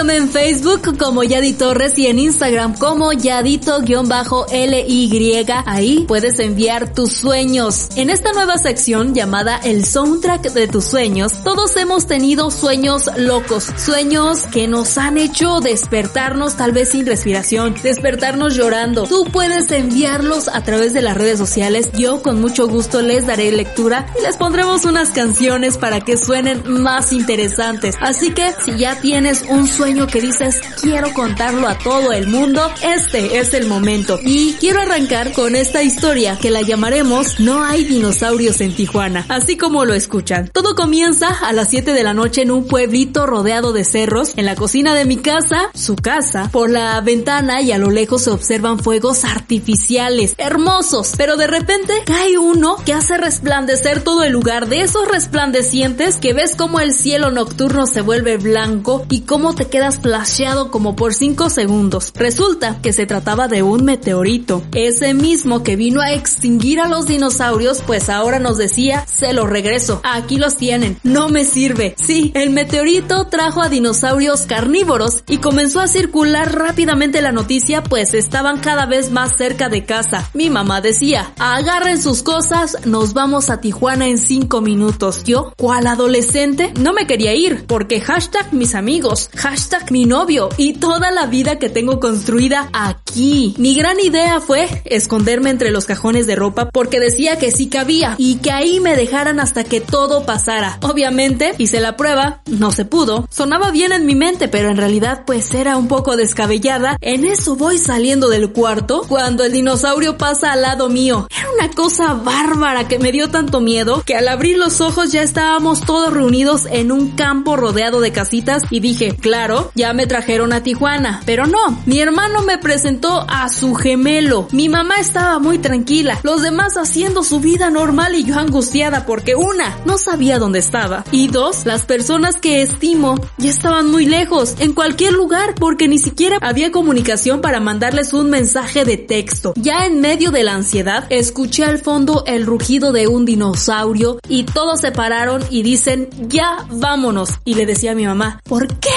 Búscame 0.00 0.16
en 0.16 0.30
Facebook 0.30 0.96
como 0.96 1.22
Yadi 1.24 1.52
Torres 1.52 1.98
y 1.98 2.06
en 2.06 2.18
Instagram 2.18 2.74
como 2.78 3.12
Yadito-LY. 3.12 5.46
Ahí 5.66 6.06
puedes 6.08 6.38
enviar 6.38 6.94
tus 6.94 7.12
sueños. 7.12 7.90
En 7.96 8.08
esta 8.08 8.32
nueva 8.32 8.56
sección 8.56 9.14
llamada 9.14 9.60
El 9.62 9.84
Soundtrack 9.84 10.54
de 10.54 10.68
tus 10.68 10.86
sueños, 10.86 11.34
todos 11.44 11.76
hemos 11.76 12.06
tenido 12.06 12.50
sueños 12.50 13.10
locos. 13.18 13.68
Sueños 13.76 14.46
que 14.50 14.68
nos 14.68 14.96
han 14.96 15.18
hecho 15.18 15.60
despertarnos 15.60 16.56
tal 16.56 16.72
vez 16.72 16.88
sin 16.88 17.04
respiración, 17.04 17.74
despertarnos 17.82 18.56
llorando. 18.56 19.04
Tú 19.04 19.26
puedes 19.30 19.70
enviarlos 19.70 20.48
a 20.48 20.62
través 20.62 20.94
de 20.94 21.02
las 21.02 21.14
redes 21.14 21.38
sociales. 21.38 21.90
Yo 21.92 22.22
con 22.22 22.40
mucho 22.40 22.68
gusto 22.68 23.02
les 23.02 23.26
daré 23.26 23.52
lectura 23.52 24.06
y 24.18 24.22
les 24.22 24.38
pondremos 24.38 24.86
unas 24.86 25.10
canciones 25.10 25.76
para 25.76 26.00
que 26.00 26.16
suenen 26.16 26.62
más 26.66 27.12
interesantes. 27.12 27.96
Así 28.00 28.30
que 28.30 28.54
si 28.64 28.78
ya 28.78 28.98
tienes 28.98 29.44
un 29.46 29.68
sueño 29.68 29.89
que 29.90 30.20
dices 30.20 30.60
quiero 30.80 31.12
contarlo 31.12 31.66
a 31.66 31.76
todo 31.76 32.12
el 32.12 32.28
mundo, 32.28 32.62
este 32.80 33.38
es 33.38 33.54
el 33.54 33.66
momento. 33.66 34.20
Y 34.22 34.52
quiero 34.54 34.80
arrancar 34.80 35.32
con 35.32 35.56
esta 35.56 35.82
historia 35.82 36.38
que 36.40 36.50
la 36.50 36.62
llamaremos 36.62 37.40
No 37.40 37.64
hay 37.64 37.84
dinosaurios 37.84 38.60
en 38.60 38.72
Tijuana, 38.74 39.26
así 39.28 39.56
como 39.56 39.84
lo 39.84 39.94
escuchan. 39.94 40.48
Todo 40.52 40.76
comienza 40.76 41.28
a 41.28 41.52
las 41.52 41.70
7 41.70 41.92
de 41.92 42.04
la 42.04 42.14
noche 42.14 42.42
en 42.42 42.52
un 42.52 42.68
pueblito 42.68 43.26
rodeado 43.26 43.72
de 43.72 43.84
cerros, 43.84 44.32
en 44.36 44.46
la 44.46 44.54
cocina 44.54 44.94
de 44.94 45.06
mi 45.06 45.16
casa, 45.16 45.70
su 45.74 45.96
casa, 45.96 46.48
por 46.52 46.70
la 46.70 47.00
ventana 47.00 47.60
y 47.60 47.72
a 47.72 47.78
lo 47.78 47.90
lejos 47.90 48.22
se 48.22 48.30
observan 48.30 48.78
fuegos 48.78 49.24
artificiales, 49.24 50.36
hermosos, 50.38 51.14
pero 51.16 51.36
de 51.36 51.48
repente 51.48 51.94
cae 52.06 52.38
uno 52.38 52.76
que 52.86 52.92
hace 52.92 53.18
resplandecer 53.18 54.02
todo 54.02 54.22
el 54.22 54.32
lugar 54.32 54.68
de 54.68 54.82
esos 54.82 55.08
resplandecientes 55.08 56.16
que 56.18 56.32
ves 56.32 56.54
como 56.54 56.78
el 56.78 56.94
cielo 56.94 57.32
nocturno 57.32 57.88
se 57.88 58.02
vuelve 58.02 58.36
blanco 58.36 59.04
y 59.10 59.24
solo 59.40 59.54
te 59.54 59.68
quedas 59.68 59.79
flasheado 59.90 60.70
como 60.70 60.94
por 60.94 61.14
5 61.14 61.50
segundos. 61.50 62.12
Resulta 62.14 62.80
que 62.82 62.92
se 62.92 63.06
trataba 63.06 63.48
de 63.48 63.62
un 63.62 63.84
meteorito, 63.84 64.62
ese 64.72 65.14
mismo 65.14 65.62
que 65.62 65.76
vino 65.76 66.00
a 66.00 66.12
extinguir 66.12 66.80
a 66.80 66.88
los 66.88 67.06
dinosaurios, 67.06 67.82
pues 67.86 68.08
ahora 68.08 68.38
nos 68.38 68.58
decía, 68.58 69.04
se 69.06 69.32
los 69.32 69.48
regreso, 69.48 70.00
aquí 70.04 70.36
los 70.36 70.56
tienen, 70.56 70.98
no 71.02 71.28
me 71.28 71.44
sirve. 71.44 71.94
Sí, 71.96 72.30
el 72.34 72.50
meteorito 72.50 73.26
trajo 73.28 73.62
a 73.62 73.68
dinosaurios 73.68 74.42
carnívoros 74.42 75.24
y 75.26 75.38
comenzó 75.38 75.80
a 75.80 75.88
circular 75.88 76.54
rápidamente 76.54 77.22
la 77.22 77.32
noticia, 77.32 77.82
pues 77.82 78.14
estaban 78.14 78.60
cada 78.60 78.86
vez 78.86 79.10
más 79.10 79.36
cerca 79.36 79.68
de 79.68 79.84
casa. 79.84 80.28
Mi 80.34 80.50
mamá 80.50 80.80
decía, 80.80 81.32
agarren 81.38 82.02
sus 82.02 82.22
cosas, 82.22 82.76
nos 82.84 83.14
vamos 83.14 83.48
a 83.50 83.60
Tijuana 83.60 84.08
en 84.08 84.18
5 84.18 84.60
minutos. 84.60 85.24
Yo, 85.24 85.52
¿cuál 85.56 85.86
adolescente? 85.86 86.72
No 86.78 86.92
me 86.92 87.06
quería 87.06 87.34
ir, 87.34 87.64
porque 87.66 88.00
hashtag 88.00 88.52
mis 88.52 88.74
amigos, 88.74 89.30
hashtag 89.36 89.69
mi 89.90 90.04
novio 90.04 90.48
y 90.56 90.74
toda 90.74 91.10
la 91.10 91.26
vida 91.26 91.58
que 91.58 91.68
tengo 91.68 92.00
construida 92.00 92.68
aquí. 92.72 93.54
Mi 93.58 93.74
gran 93.74 93.98
idea 94.00 94.40
fue 94.40 94.68
esconderme 94.84 95.50
entre 95.50 95.70
los 95.70 95.86
cajones 95.86 96.26
de 96.26 96.36
ropa 96.36 96.70
porque 96.70 97.00
decía 97.00 97.38
que 97.38 97.50
sí 97.50 97.68
cabía 97.68 98.14
y 98.18 98.36
que 98.36 98.50
ahí 98.52 98.80
me 98.80 98.96
dejaran 98.96 99.40
hasta 99.40 99.64
que 99.64 99.80
todo 99.80 100.26
pasara. 100.26 100.78
Obviamente, 100.82 101.54
hice 101.58 101.80
la 101.80 101.96
prueba, 101.96 102.42
no 102.46 102.72
se 102.72 102.84
pudo. 102.84 103.26
Sonaba 103.30 103.70
bien 103.70 103.92
en 103.92 104.06
mi 104.06 104.14
mente, 104.14 104.48
pero 104.48 104.70
en 104.70 104.76
realidad 104.76 105.22
pues 105.26 105.52
era 105.54 105.76
un 105.76 105.88
poco 105.88 106.16
descabellada. 106.16 106.96
En 107.00 107.24
eso 107.24 107.56
voy 107.56 107.78
saliendo 107.78 108.28
del 108.28 108.52
cuarto 108.52 109.04
cuando 109.08 109.44
el 109.44 109.52
dinosaurio 109.52 110.18
pasa 110.18 110.52
al 110.52 110.62
lado 110.62 110.88
mío. 110.88 111.26
Era 111.36 111.48
una 111.52 111.74
cosa 111.74 112.14
bárbara 112.14 112.88
que 112.88 112.98
me 112.98 113.12
dio 113.12 113.30
tanto 113.30 113.60
miedo 113.60 114.02
que 114.04 114.16
al 114.16 114.28
abrir 114.28 114.58
los 114.58 114.80
ojos 114.80 115.12
ya 115.12 115.22
estábamos 115.22 115.80
todos 115.82 116.12
reunidos 116.12 116.66
en 116.70 116.92
un 116.92 117.10
campo 117.12 117.56
rodeado 117.56 118.00
de 118.00 118.12
casitas 118.12 118.62
y 118.70 118.80
dije, 118.80 119.16
claro, 119.16 119.59
ya 119.74 119.92
me 119.92 120.06
trajeron 120.06 120.52
a 120.52 120.62
Tijuana. 120.62 121.22
Pero 121.26 121.46
no, 121.46 121.80
mi 121.86 122.00
hermano 122.00 122.42
me 122.42 122.58
presentó 122.58 123.24
a 123.28 123.48
su 123.48 123.74
gemelo. 123.74 124.48
Mi 124.52 124.68
mamá 124.68 124.96
estaba 124.96 125.38
muy 125.38 125.58
tranquila, 125.58 126.18
los 126.22 126.42
demás 126.42 126.76
haciendo 126.76 127.22
su 127.22 127.40
vida 127.40 127.70
normal 127.70 128.14
y 128.14 128.24
yo 128.24 128.38
angustiada 128.38 129.06
porque 129.06 129.34
una, 129.34 129.76
no 129.84 129.98
sabía 129.98 130.38
dónde 130.38 130.58
estaba 130.58 131.04
y 131.10 131.28
dos, 131.28 131.66
las 131.66 131.84
personas 131.84 132.36
que 132.36 132.62
estimo 132.62 133.16
ya 133.38 133.50
estaban 133.50 133.90
muy 133.90 134.06
lejos, 134.06 134.54
en 134.58 134.72
cualquier 134.72 135.12
lugar 135.12 135.54
porque 135.54 135.88
ni 135.88 135.98
siquiera 135.98 136.38
había 136.40 136.70
comunicación 136.70 137.40
para 137.40 137.60
mandarles 137.60 138.12
un 138.12 138.30
mensaje 138.30 138.84
de 138.84 138.96
texto. 138.96 139.52
Ya 139.56 139.86
en 139.86 140.00
medio 140.00 140.30
de 140.30 140.42
la 140.42 140.54
ansiedad, 140.54 141.06
escuché 141.10 141.64
al 141.64 141.78
fondo 141.78 142.24
el 142.26 142.46
rugido 142.46 142.92
de 142.92 143.08
un 143.08 143.24
dinosaurio 143.24 144.18
y 144.28 144.44
todos 144.44 144.80
se 144.80 144.92
pararon 144.92 145.42
y 145.50 145.62
dicen, 145.62 146.08
ya 146.28 146.66
vámonos. 146.70 147.30
Y 147.44 147.54
le 147.54 147.66
decía 147.66 147.92
a 147.92 147.94
mi 147.94 148.06
mamá, 148.06 148.40
¿por 148.44 148.68
qué? 148.78 148.90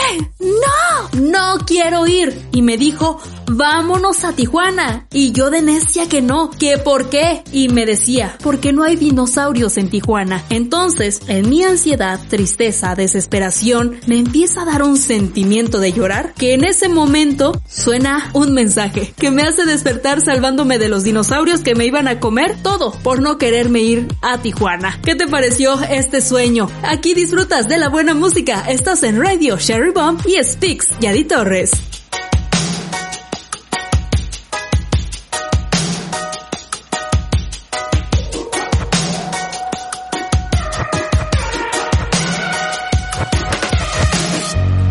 No, 0.43 1.21
no 1.21 1.57
quiero 1.65 2.05
ir. 2.05 2.47
Y 2.51 2.61
me 2.61 2.77
dijo, 2.77 3.19
vámonos 3.47 4.23
a 4.23 4.33
Tijuana. 4.33 5.07
Y 5.11 5.31
yo 5.31 5.49
de 5.49 5.61
necia 5.61 6.09
que 6.09 6.21
no, 6.21 6.51
que 6.51 6.77
por 6.77 7.09
qué. 7.09 7.43
Y 7.51 7.69
me 7.69 7.85
decía, 7.85 8.37
porque 8.43 8.73
no 8.73 8.83
hay 8.83 8.95
dinosaurios 8.95 9.77
en 9.77 9.89
Tijuana. 9.89 10.43
Entonces, 10.49 11.21
en 11.27 11.49
mi 11.49 11.63
ansiedad, 11.63 12.19
tristeza, 12.29 12.95
desesperación, 12.95 13.99
me 14.05 14.17
empieza 14.17 14.63
a 14.63 14.65
dar 14.65 14.83
un 14.83 14.97
sentimiento 14.97 15.79
de 15.79 15.93
llorar 15.93 16.33
que 16.33 16.53
en 16.53 16.63
ese 16.63 16.89
momento 16.89 17.61
suena 17.67 18.29
un 18.33 18.53
mensaje 18.53 19.13
que 19.17 19.31
me 19.31 19.43
hace 19.43 19.65
despertar 19.65 20.21
salvándome 20.21 20.77
de 20.77 20.89
los 20.89 21.03
dinosaurios 21.03 21.61
que 21.61 21.75
me 21.75 21.85
iban 21.85 22.07
a 22.07 22.19
comer 22.19 22.55
todo 22.61 22.91
por 23.03 23.21
no 23.21 23.37
quererme 23.37 23.81
ir 23.81 24.07
a 24.21 24.39
Tijuana. 24.41 24.99
¿Qué 25.03 25.15
te 25.15 25.27
pareció 25.27 25.79
este 25.89 26.21
sueño? 26.21 26.69
Aquí 26.83 27.13
disfrutas 27.13 27.67
de 27.67 27.77
la 27.77 27.89
buena 27.89 28.13
música. 28.13 28.65
Estás 28.67 29.03
en 29.03 29.21
Radio 29.21 29.57
Sherry 29.57 29.91
Bomb 29.91 30.19
y 30.27 30.32
Speaks 30.41 30.89
Yadi 30.99 31.29
Torres. 31.29 31.71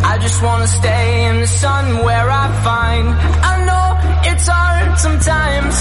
I 0.04 0.18
just 0.20 0.42
wanna 0.44 0.68
stay 0.68 1.26
in 1.28 1.40
the 1.40 1.46
sun 1.48 2.04
where 2.04 2.30
I 2.30 2.46
find 2.62 3.08
I 3.52 3.54
know 3.66 4.30
it's 4.30 4.46
hard 4.46 4.98
sometimes. 5.00 5.74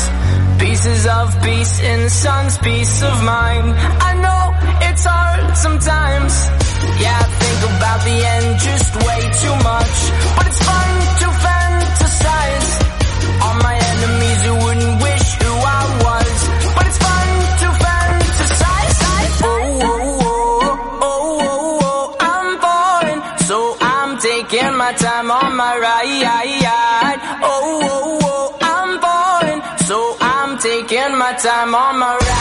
Pieces 0.59 1.05
of 1.05 1.39
peace 1.43 1.79
in 1.81 2.01
the 2.01 2.09
sun's 2.09 2.57
peace 2.57 3.03
of 3.03 3.23
mind. 3.23 3.75
I 4.09 4.11
know 4.23 4.43
it's 4.89 5.05
hard 5.05 5.55
sometimes. 5.55 6.33
Yeah, 6.99 7.30
about 7.63 7.99
the 8.03 8.17
end 8.33 8.59
just 8.59 8.95
way 9.05 9.21
too 9.41 9.55
much. 9.71 9.97
But 10.35 10.45
it's 10.49 10.61
fun 10.69 10.91
to 11.21 11.27
fantasize. 11.45 12.69
On 13.47 13.55
my 13.67 13.75
enemies 13.91 14.39
who 14.45 14.53
wouldn't 14.63 14.95
wish 15.01 15.27
who 15.41 15.53
I 15.77 15.81
was. 16.05 16.35
But 16.75 16.85
it's 16.89 16.99
fun 17.05 17.29
to 17.61 17.67
fantasize. 17.83 18.97
Oh, 19.43 19.49
oh, 19.89 20.19
oh, 20.21 20.79
oh, 21.01 21.39
oh, 21.49 21.79
oh, 21.89 22.15
I'm 22.19 22.49
falling 22.63 23.21
So 23.49 23.57
I'm 23.81 24.11
taking 24.19 24.73
my 24.77 24.93
time 24.93 25.31
on 25.31 25.55
my 25.55 25.73
ride. 25.77 27.19
Oh, 27.43 27.81
oh, 27.83 28.19
oh, 28.23 28.57
I'm 28.61 28.91
falling 29.05 29.61
So 29.89 29.97
I'm 30.21 30.57
taking 30.59 31.17
my 31.17 31.33
time 31.33 31.73
on 31.75 31.99
my 31.99 32.13
ride 32.17 32.40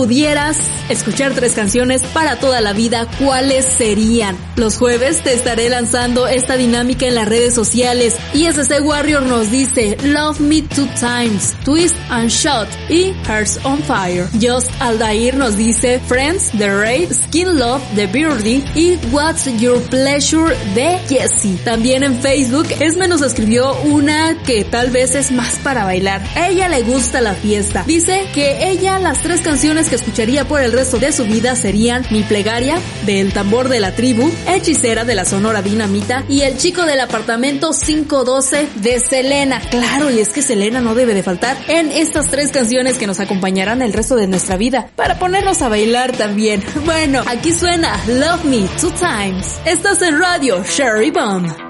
Pudieras 0.00 0.79
escuchar 0.90 1.34
tres 1.34 1.52
canciones 1.52 2.02
para 2.12 2.36
toda 2.36 2.60
la 2.60 2.72
vida, 2.72 3.06
¿cuáles 3.18 3.64
serían? 3.64 4.36
Los 4.56 4.76
jueves 4.76 5.22
te 5.22 5.32
estaré 5.32 5.68
lanzando 5.70 6.26
esta 6.26 6.56
dinámica 6.56 7.06
en 7.06 7.14
las 7.14 7.28
redes 7.28 7.54
sociales 7.54 8.16
y 8.34 8.46
SC 8.46 8.80
Warrior 8.82 9.22
nos 9.22 9.50
dice 9.50 9.96
Love 10.02 10.40
Me 10.40 10.62
Two 10.62 10.88
Times, 10.98 11.54
Twist 11.64 11.94
and 12.10 12.28
Shot 12.28 12.68
y 12.88 13.14
Hearts 13.26 13.60
on 13.64 13.82
Fire. 13.84 14.28
Just 14.40 14.70
Aldair 14.80 15.36
nos 15.36 15.56
dice 15.56 16.00
Friends, 16.00 16.50
The 16.58 16.74
Raid, 16.74 17.12
Skin 17.12 17.56
Love, 17.58 17.82
The 17.94 18.06
Birdie 18.06 18.64
y 18.74 18.96
What's 19.12 19.46
Your 19.60 19.80
Pleasure 19.82 20.54
de 20.74 20.98
Jessie. 21.08 21.56
También 21.64 22.02
en 22.02 22.20
Facebook 22.20 22.66
Esme 22.80 23.06
nos 23.06 23.22
escribió 23.22 23.74
una 23.82 24.36
que 24.44 24.64
tal 24.64 24.90
vez 24.90 25.14
es 25.14 25.30
más 25.30 25.56
para 25.62 25.84
bailar. 25.84 26.22
A 26.34 26.48
ella 26.48 26.68
le 26.68 26.82
gusta 26.82 27.20
la 27.20 27.34
fiesta. 27.34 27.84
Dice 27.86 28.26
que 28.34 28.68
ella 28.70 28.98
las 28.98 29.22
tres 29.22 29.40
canciones 29.40 29.88
que 29.88 29.94
escucharía 29.94 30.46
por 30.46 30.60
el 30.60 30.72
resto 30.80 30.98
de 30.98 31.12
su 31.12 31.26
vida 31.26 31.56
serían 31.56 32.06
Mi 32.10 32.22
Plegaria, 32.22 32.78
de 33.04 33.20
El 33.20 33.34
Tambor 33.34 33.68
de 33.68 33.80
la 33.80 33.94
Tribu, 33.94 34.32
Hechicera 34.48 35.04
de 35.04 35.14
la 35.14 35.26
Sonora 35.26 35.60
Dinamita 35.60 36.24
y 36.26 36.40
El 36.40 36.56
Chico 36.56 36.86
del 36.86 37.00
Apartamento 37.00 37.72
512 37.72 38.66
de 38.76 38.98
Selena. 38.98 39.60
Claro, 39.70 40.10
y 40.10 40.20
es 40.20 40.30
que 40.30 40.40
Selena 40.40 40.80
no 40.80 40.94
debe 40.94 41.12
de 41.12 41.22
faltar 41.22 41.58
en 41.68 41.92
estas 41.92 42.28
tres 42.28 42.50
canciones 42.50 42.96
que 42.96 43.06
nos 43.06 43.20
acompañarán 43.20 43.82
el 43.82 43.92
resto 43.92 44.16
de 44.16 44.26
nuestra 44.26 44.56
vida 44.56 44.88
para 44.96 45.18
ponernos 45.18 45.60
a 45.60 45.68
bailar 45.68 46.12
también. 46.12 46.64
Bueno, 46.86 47.22
aquí 47.26 47.52
suena 47.52 48.02
Love 48.06 48.44
Me 48.44 48.66
Two 48.80 48.90
Times. 48.92 49.60
Estás 49.66 50.00
en 50.00 50.18
radio 50.18 50.64
Sherry 50.64 51.10
Bomb. 51.10 51.69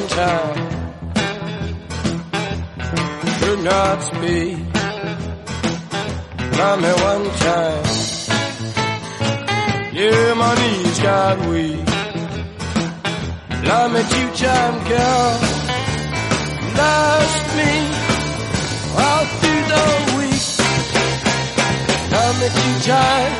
Love 0.00 0.08
me 0.08 0.08
one 0.08 0.08
time. 0.08 0.56
Could 3.40 3.60
not 3.64 4.02
speak. 4.02 4.58
Love 6.58 6.80
me 6.80 6.92
one 7.10 7.26
time. 7.46 7.84
Yeah, 9.92 10.34
my 10.34 10.54
knees 10.54 10.98
got 11.00 11.38
weak. 11.48 11.88
Love 13.68 13.92
me 13.92 14.02
two 14.12 14.30
time, 14.42 14.76
girl. 14.88 15.38
Lost 16.80 17.46
me 17.58 17.72
all 18.96 19.24
through 19.40 19.64
the 19.74 19.86
week. 20.16 20.46
Love 22.12 22.36
me 22.40 22.48
two 22.58 22.76
times. 22.88 23.38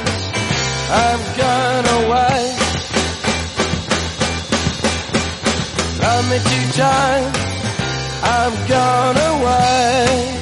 I'm 0.92 1.20
gone 1.38 1.86
away. 2.04 2.69
Love 6.02 6.30
me 6.30 6.38
two 6.38 6.66
times. 6.72 7.36
I'm 8.22 8.68
gone 8.68 9.16
away. 9.16 10.39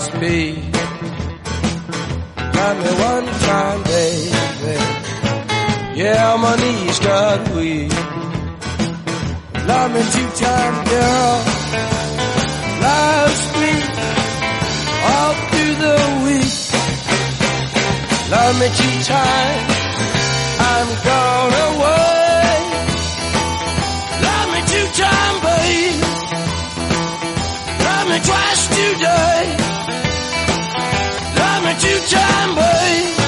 Speak. 0.00 0.56
Love 2.56 2.76
me 2.82 2.90
one 3.10 3.26
time, 3.26 3.82
baby. 3.82 4.76
Yeah, 6.00 6.36
my 6.40 6.56
knees 6.56 6.98
got 6.98 7.48
weak. 7.54 7.92
Love 9.68 9.92
me 9.92 10.02
two 10.14 10.30
time, 10.44 10.76
girl. 10.86 11.34
Last 12.80 13.46
week, 13.60 13.90
all 15.12 15.34
through 15.50 15.74
the 15.84 15.98
week. 16.24 16.54
Love 18.30 18.54
me 18.60 18.68
two 18.80 18.96
times. 19.12 19.72
I'm 20.70 20.88
gone 21.08 21.54
away. 21.68 22.54
Love 24.26 24.48
me 24.54 24.60
two 24.72 24.88
time, 25.02 25.36
babe. 25.46 26.00
Love 27.86 28.06
me 28.08 28.18
twice 28.28 28.62
today. 28.68 29.41
Aren't 31.72 31.84
you 31.84 31.98
time, 32.06 32.54
boy? 32.54 33.21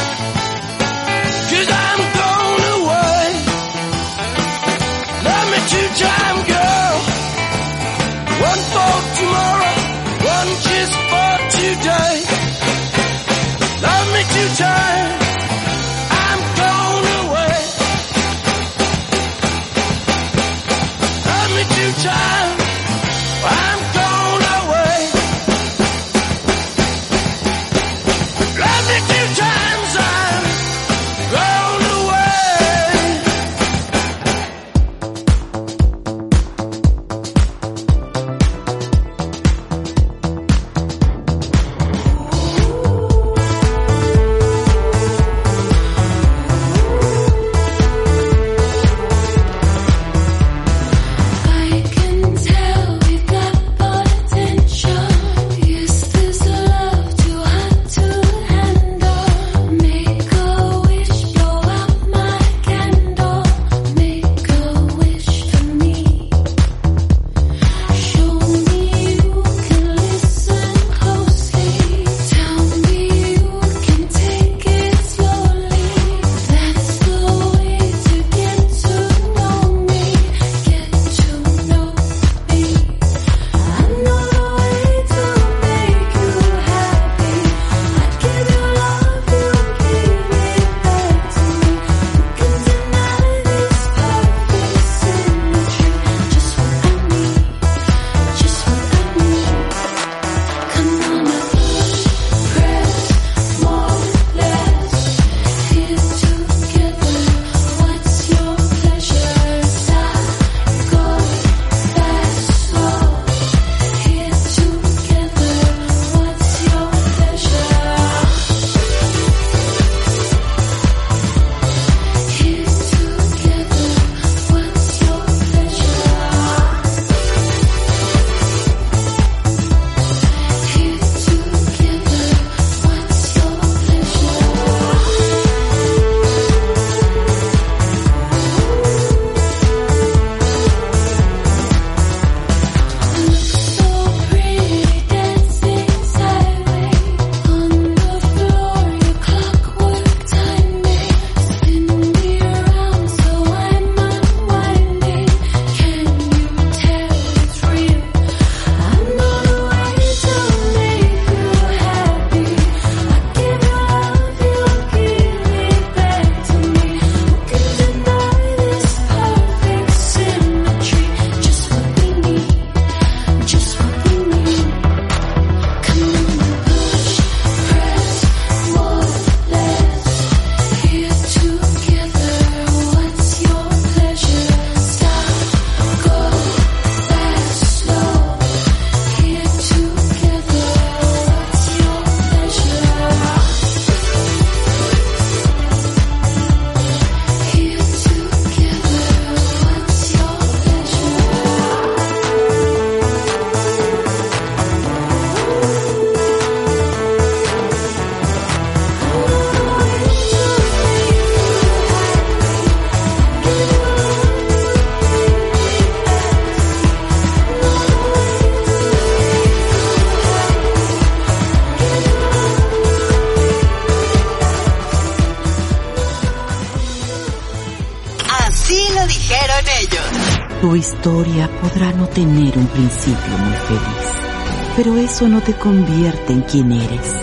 Tu 230.65 230.77
historia 230.77 231.47
podrá 231.61 231.93
no 231.93 232.07
tener 232.07 232.57
un 232.57 232.67
principio 232.69 233.37
muy 233.39 233.53
feliz, 233.53 234.73
pero 234.75 234.97
eso 234.97 235.29
no 235.29 235.43
te 235.43 235.53
convierte 235.53 236.33
en 236.33 236.41
quien 236.41 236.73
eres, 236.73 237.15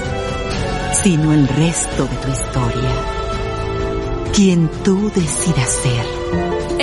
sino 1.01 1.33
el 1.33 1.47
resto 1.47 2.05
de 2.05 2.15
tu 2.17 2.27
historia, 2.31 2.91
quien 4.31 4.69
tú 4.83 5.11
decidas 5.15 5.71
ser. 5.71 6.20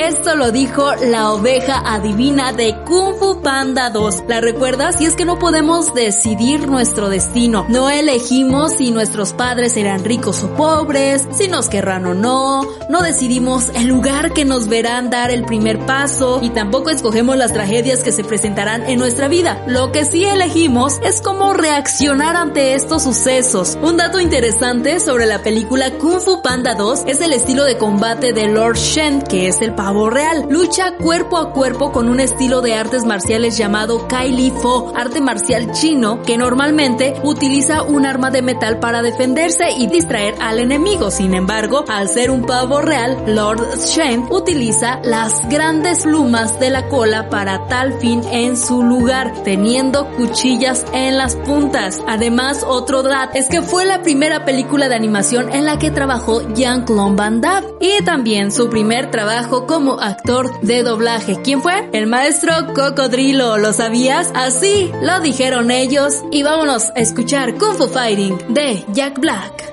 Esto 0.08 0.36
lo 0.36 0.52
dijo 0.52 0.94
la 0.94 1.34
oveja 1.34 1.82
adivina 1.84 2.54
de 2.54 2.74
Kung 2.86 3.16
Fu 3.18 3.42
Panda 3.42 3.90
2. 3.90 4.22
¿La 4.26 4.40
recuerdas? 4.40 4.98
Y 5.02 5.04
es 5.04 5.14
que 5.14 5.26
no 5.26 5.38
podemos 5.38 5.92
decidir 5.92 6.66
nuestro 6.66 7.10
destino. 7.10 7.66
No 7.68 7.90
elegimos 7.90 8.72
si 8.72 8.90
nuestros 8.90 9.34
padres 9.34 9.74
serán 9.74 10.04
ricos 10.04 10.42
o 10.42 10.48
pobres, 10.54 11.28
si 11.32 11.48
nos 11.48 11.68
querrán 11.68 12.06
o 12.06 12.14
no. 12.14 12.66
No 12.88 13.02
decidimos 13.02 13.68
el 13.74 13.86
lugar 13.86 14.32
que 14.32 14.46
nos 14.46 14.68
verán 14.68 15.10
dar 15.10 15.30
el 15.30 15.44
primer 15.44 15.78
paso 15.84 16.40
y 16.42 16.48
tampoco 16.48 16.88
escogemos 16.88 17.36
las 17.36 17.52
tragedias 17.52 18.02
que 18.02 18.10
se 18.10 18.24
presentarán 18.24 18.88
en 18.88 18.98
nuestra 18.98 19.28
vida. 19.28 19.62
Lo 19.66 19.92
que 19.92 20.06
sí 20.06 20.24
elegimos 20.24 20.98
es 21.02 21.20
cómo 21.20 21.52
reaccionar 21.52 22.34
ante 22.34 22.72
estos 22.72 23.02
sucesos. 23.02 23.76
Un 23.82 23.98
dato 23.98 24.20
interesante 24.20 25.00
sobre 25.00 25.26
la 25.26 25.42
película 25.42 25.90
Kung 25.98 26.20
Fu 26.22 26.40
Panda 26.40 26.74
2 26.74 27.02
es 27.06 27.20
el 27.20 27.34
estilo 27.34 27.64
de 27.64 27.76
combate 27.76 28.32
de 28.32 28.48
Lord 28.48 28.78
Shen, 28.78 29.20
que 29.20 29.48
es 29.48 29.60
el 29.60 29.74
pavo 29.74 29.97
real. 30.06 30.46
Lucha 30.48 30.96
cuerpo 30.96 31.36
a 31.36 31.52
cuerpo 31.52 31.92
con 31.92 32.08
un 32.08 32.20
estilo 32.20 32.62
de 32.62 32.74
artes 32.74 33.04
marciales 33.04 33.58
llamado 33.58 34.06
Kai 34.06 34.32
Li 34.32 34.50
Fo, 34.50 34.92
arte 34.96 35.20
marcial 35.20 35.72
chino 35.72 36.22
que 36.22 36.38
normalmente 36.38 37.14
utiliza 37.24 37.82
un 37.82 38.06
arma 38.06 38.30
de 38.30 38.42
metal 38.42 38.78
para 38.78 39.02
defenderse 39.02 39.72
y 39.76 39.88
distraer 39.88 40.34
al 40.40 40.60
enemigo. 40.60 41.10
Sin 41.10 41.34
embargo, 41.34 41.84
al 41.88 42.08
ser 42.08 42.30
un 42.30 42.42
pavo 42.42 42.80
real, 42.80 43.18
Lord 43.26 43.78
Shen 43.78 44.26
utiliza 44.30 45.00
las 45.02 45.48
grandes 45.48 46.02
plumas 46.02 46.60
de 46.60 46.70
la 46.70 46.88
cola 46.88 47.28
para 47.28 47.66
tal 47.66 47.94
fin 47.94 48.22
en 48.30 48.56
su 48.56 48.82
lugar, 48.82 49.32
teniendo 49.44 50.08
cuchillas 50.16 50.84
en 50.92 51.18
las 51.18 51.34
puntas. 51.36 52.00
Además, 52.06 52.64
otro 52.66 53.02
dato 53.02 53.32
es 53.34 53.48
que 53.48 53.62
fue 53.62 53.84
la 53.84 54.02
primera 54.02 54.44
película 54.44 54.88
de 54.88 54.94
animación 54.94 55.52
en 55.52 55.64
la 55.64 55.78
que 55.78 55.90
trabajó 55.90 56.42
Jean-Claude 56.54 57.16
Van 57.16 57.40
Damme 57.40 57.66
y 57.80 58.04
también 58.04 58.52
su 58.52 58.68
primer 58.68 59.10
trabajo 59.10 59.66
como 59.66 59.87
actor 60.00 60.60
de 60.60 60.82
doblaje. 60.82 61.40
¿Quién 61.42 61.62
fue? 61.62 61.88
El 61.92 62.06
maestro 62.06 62.52
Cocodrilo. 62.74 63.58
¿Lo 63.58 63.72
sabías? 63.72 64.30
Así 64.34 64.90
lo 65.02 65.20
dijeron 65.20 65.70
ellos. 65.70 66.22
Y 66.30 66.42
vámonos 66.42 66.90
a 66.90 67.00
escuchar 67.00 67.54
Kung 67.54 67.76
Fu 67.76 67.88
Fighting 67.88 68.38
de 68.54 68.84
Jack 68.92 69.18
Black. 69.18 69.72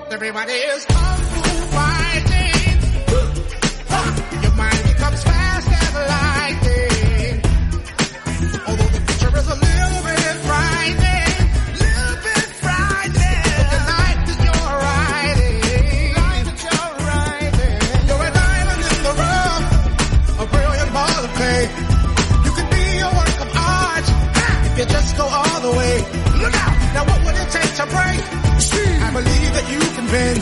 Just 24.95 25.17
go 25.17 25.25
all 25.25 25.59
the 25.67 25.73
way. 25.79 25.95
Look 26.41 26.55
out! 26.63 26.75
Now 26.95 27.03
what 27.09 27.19
would 27.25 27.35
it 27.35 27.49
take 27.51 27.71
to 27.79 27.85
break? 27.95 28.19
I 29.05 29.09
believe 29.17 29.51
that 29.57 29.65
you 29.73 29.81
can 29.95 30.05
bend. 30.13 30.39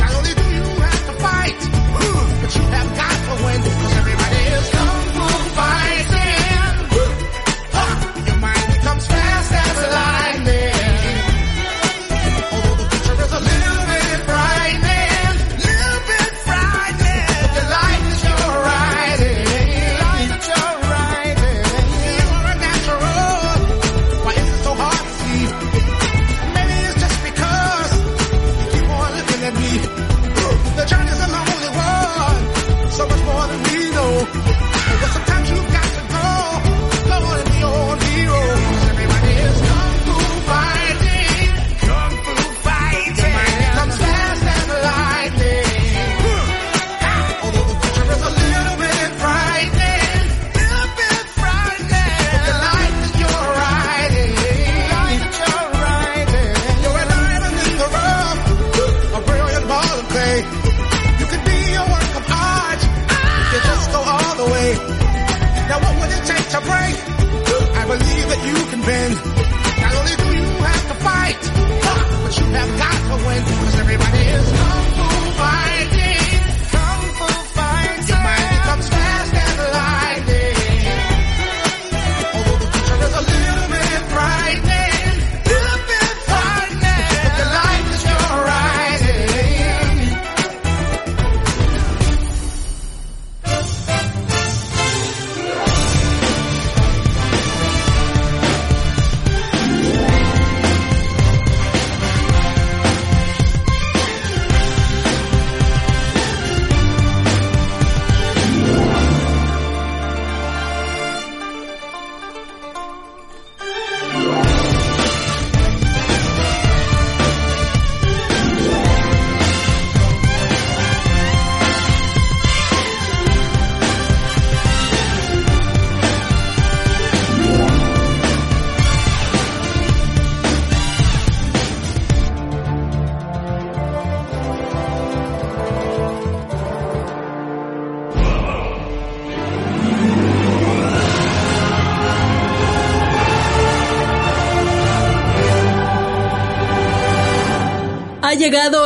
Not 0.00 0.10
only 0.18 0.34
do 0.40 0.46
you 0.56 0.66
have 0.88 1.02
to 1.08 1.14
fight, 1.24 1.60
but 2.42 2.50
you 2.56 2.64
have 2.76 2.90
got 3.00 3.16
to 3.28 3.34
win. 3.44 3.87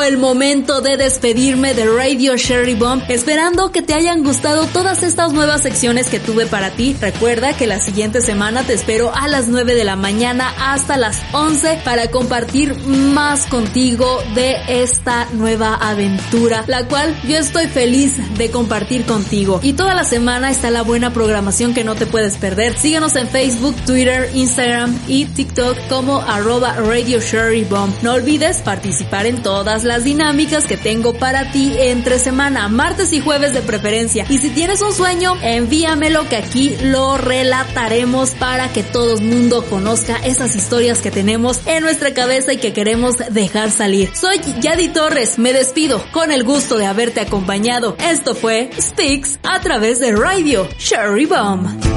El 0.03 0.19
momento 0.19 0.81
de 0.81 0.97
despedirme 0.97 1.75
de 1.75 1.85
Radio 1.87 2.37
Sherry 2.37 2.75
Bomb, 2.75 3.03
esperando 3.09 3.71
que 3.71 3.83
te 3.83 3.95
hayan 3.95 4.23
gustado 4.25 4.67
todas 4.67 5.03
estas 5.03 5.33
nuevas 5.33 5.63
secciones 5.63 6.09
que 6.09 6.19
tuve 6.19 6.47
para 6.47 6.71
ti. 6.71 6.97
Recuerda 7.01 7.57
que 7.57 7.67
la 7.67 7.79
siguiente 7.79 8.21
semana 8.21 8.63
te 8.65 8.75
espero 8.75 9.15
a 9.15 9.29
las 9.29 9.49
9 9.49 9.75
de 9.75 9.85
la 9.85 9.97
mañana 9.97 10.53
hasta 10.59 10.97
las 10.97 11.19
11 11.33 11.81
para 11.85 12.11
compartir 12.11 12.75
más 12.87 13.47
contigo 13.47 14.23
de 14.35 14.57
esta 14.69 15.29
nueva 15.33 15.75
aventura, 15.75 16.65
la 16.67 16.87
cual 16.87 17.15
yo 17.27 17.37
estoy 17.37 17.67
feliz 17.67 18.15
de 18.37 18.51
compartir 18.51 19.05
contigo. 19.05 19.61
Y 19.63 19.75
toda 19.75 19.95
la 19.95 20.05
semana 20.05 20.51
está 20.51 20.71
la 20.71 20.83
buena 20.83 21.13
programación 21.13 21.75
que 21.75 21.85
no 21.85 21.95
te 21.95 22.07
puedes 22.07 22.37
perder. 22.39 22.77
Síguenos 22.77 23.15
en 23.17 23.29
Facebook, 23.29 23.77
Twitter, 23.87 24.31
Instagram 24.35 24.99
y 25.07 25.27
TikTok 25.27 25.77
como 25.89 26.21
arroba 26.21 26.75
Radio 26.77 27.21
Sherry 27.21 27.65
Bomb. 27.65 27.93
No 28.03 28.15
olvides 28.15 28.63
participar 28.63 29.27
en 29.27 29.43
todas 29.43 29.85
las 29.85 29.92
dinámicas 30.01 30.67
que 30.67 30.77
tengo 30.77 31.15
para 31.15 31.51
ti 31.53 31.75
entre 31.79 32.19
semana, 32.19 32.69
martes 32.69 33.13
y 33.13 33.21
jueves 33.21 33.55
de 33.55 33.63
preferencia. 33.63 34.27
Y 34.29 34.39
si 34.39 34.51
tienes 34.51 34.81
un 34.83 34.93
sueño, 34.93 35.37
envíamelo 35.43 36.29
que 36.29 36.37
aquí 36.37 36.77
lo 36.83 37.17
relataremos 37.19 38.31
para 38.31 38.73
que 38.73 38.83
todo 38.83 39.15
el 39.17 39.23
mundo 39.23 39.65
conozca 39.67 40.17
esas 40.25 40.57
historias 40.57 41.01
que 41.01 41.11
tenemos 41.11 41.61
en 41.67 41.83
nuestra 41.83 42.15
cabeza 42.15 42.53
y 42.53 42.57
que 42.57 42.73
queremos 42.73 43.17
dejar 43.31 43.71
salir. 43.71 44.11
Soy 44.15 44.41
Yadi 44.61 44.89
Torres, 44.89 45.39
me 45.39 45.53
despido 45.53 46.05
con 46.13 46.33
el 46.33 46.45
gusto 46.45 46.79
de 46.79 46.87
haberte 46.87 47.21
acompañado. 47.21 47.97
Esto 47.99 48.35
fue 48.35 48.71
Sticks 48.81 49.39
a 49.43 49.61
través 49.61 50.01
de 50.01 50.13
Radio 50.13 50.69
Cherry 50.79 51.27
Bomb. 51.27 51.92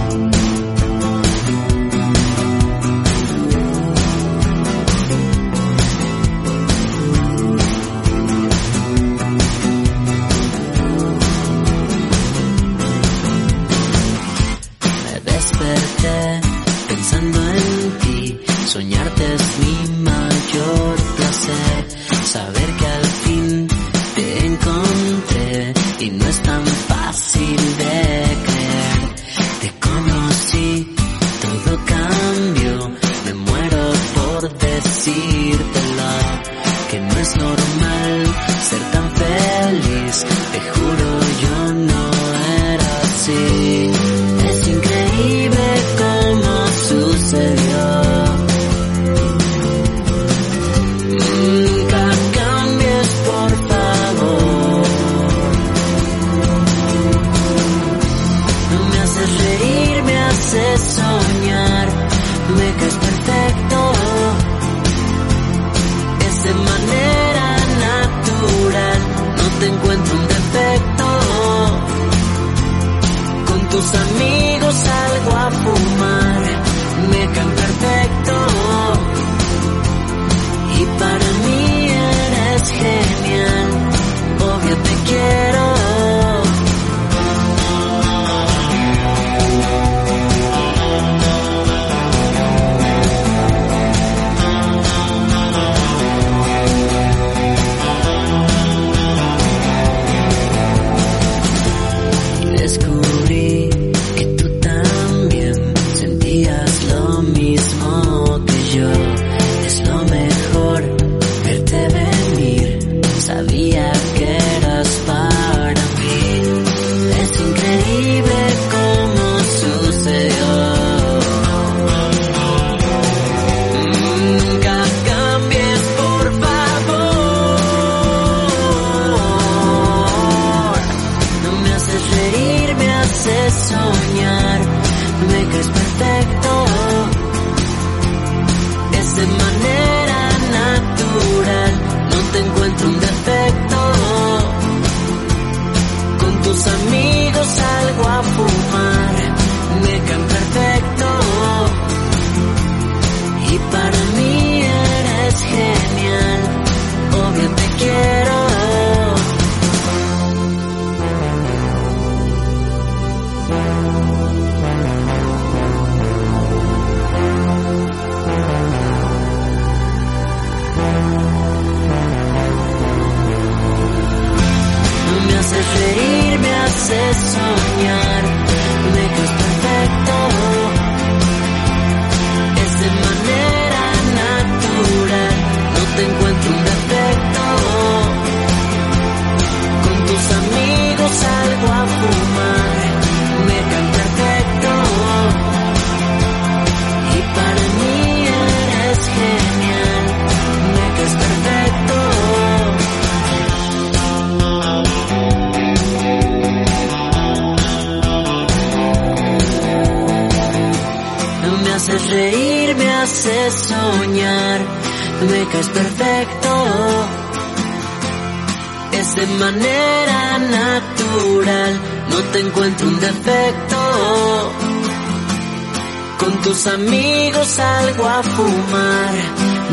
Amigos 226.67 227.47
salgo 227.47 228.07
a 228.07 228.23
fumar, 228.23 229.13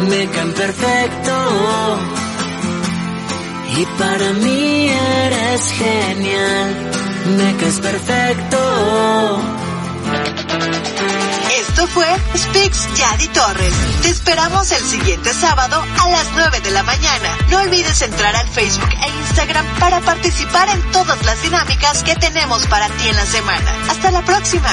me 0.09 0.28
caen 0.28 0.53
perfecto. 0.53 1.99
Y 3.78 3.86
para 3.99 4.32
mí 4.34 4.88
eres 4.90 5.72
genial, 5.72 6.90
me 7.38 7.57
caes 7.57 7.80
perfecto. 7.80 9.43
Esto 11.61 11.86
fue 11.88 12.07
Speaks 12.36 12.88
Yadi 12.95 13.28
Torres. 13.28 13.74
Te 14.03 14.11
esperamos 14.11 14.70
el 14.72 14.82
siguiente 14.82 15.32
sábado 15.32 15.82
a 15.99 16.09
las 16.11 16.26
9 16.34 16.61
de 16.61 16.70
la 16.72 16.82
mañana. 16.82 17.38
No 17.49 17.61
olvides 17.61 18.03
entrar 18.03 18.36
al 18.36 18.49
Facebook 18.49 18.90
e 18.90 19.09
Instagram 19.20 19.66
para 19.78 20.01
participar 20.03 20.68
en 20.68 20.82
todas 20.90 21.24
las 21.24 21.40
dinámicas 21.40 22.03
que 22.03 22.14
tenemos 22.16 22.66
para 22.66 22.88
ti 22.88 23.09
en 23.09 23.16
la 23.16 23.24
semana. 23.24 23.74
Hasta 23.88 24.11
la 24.11 24.22
próxima. 24.22 24.68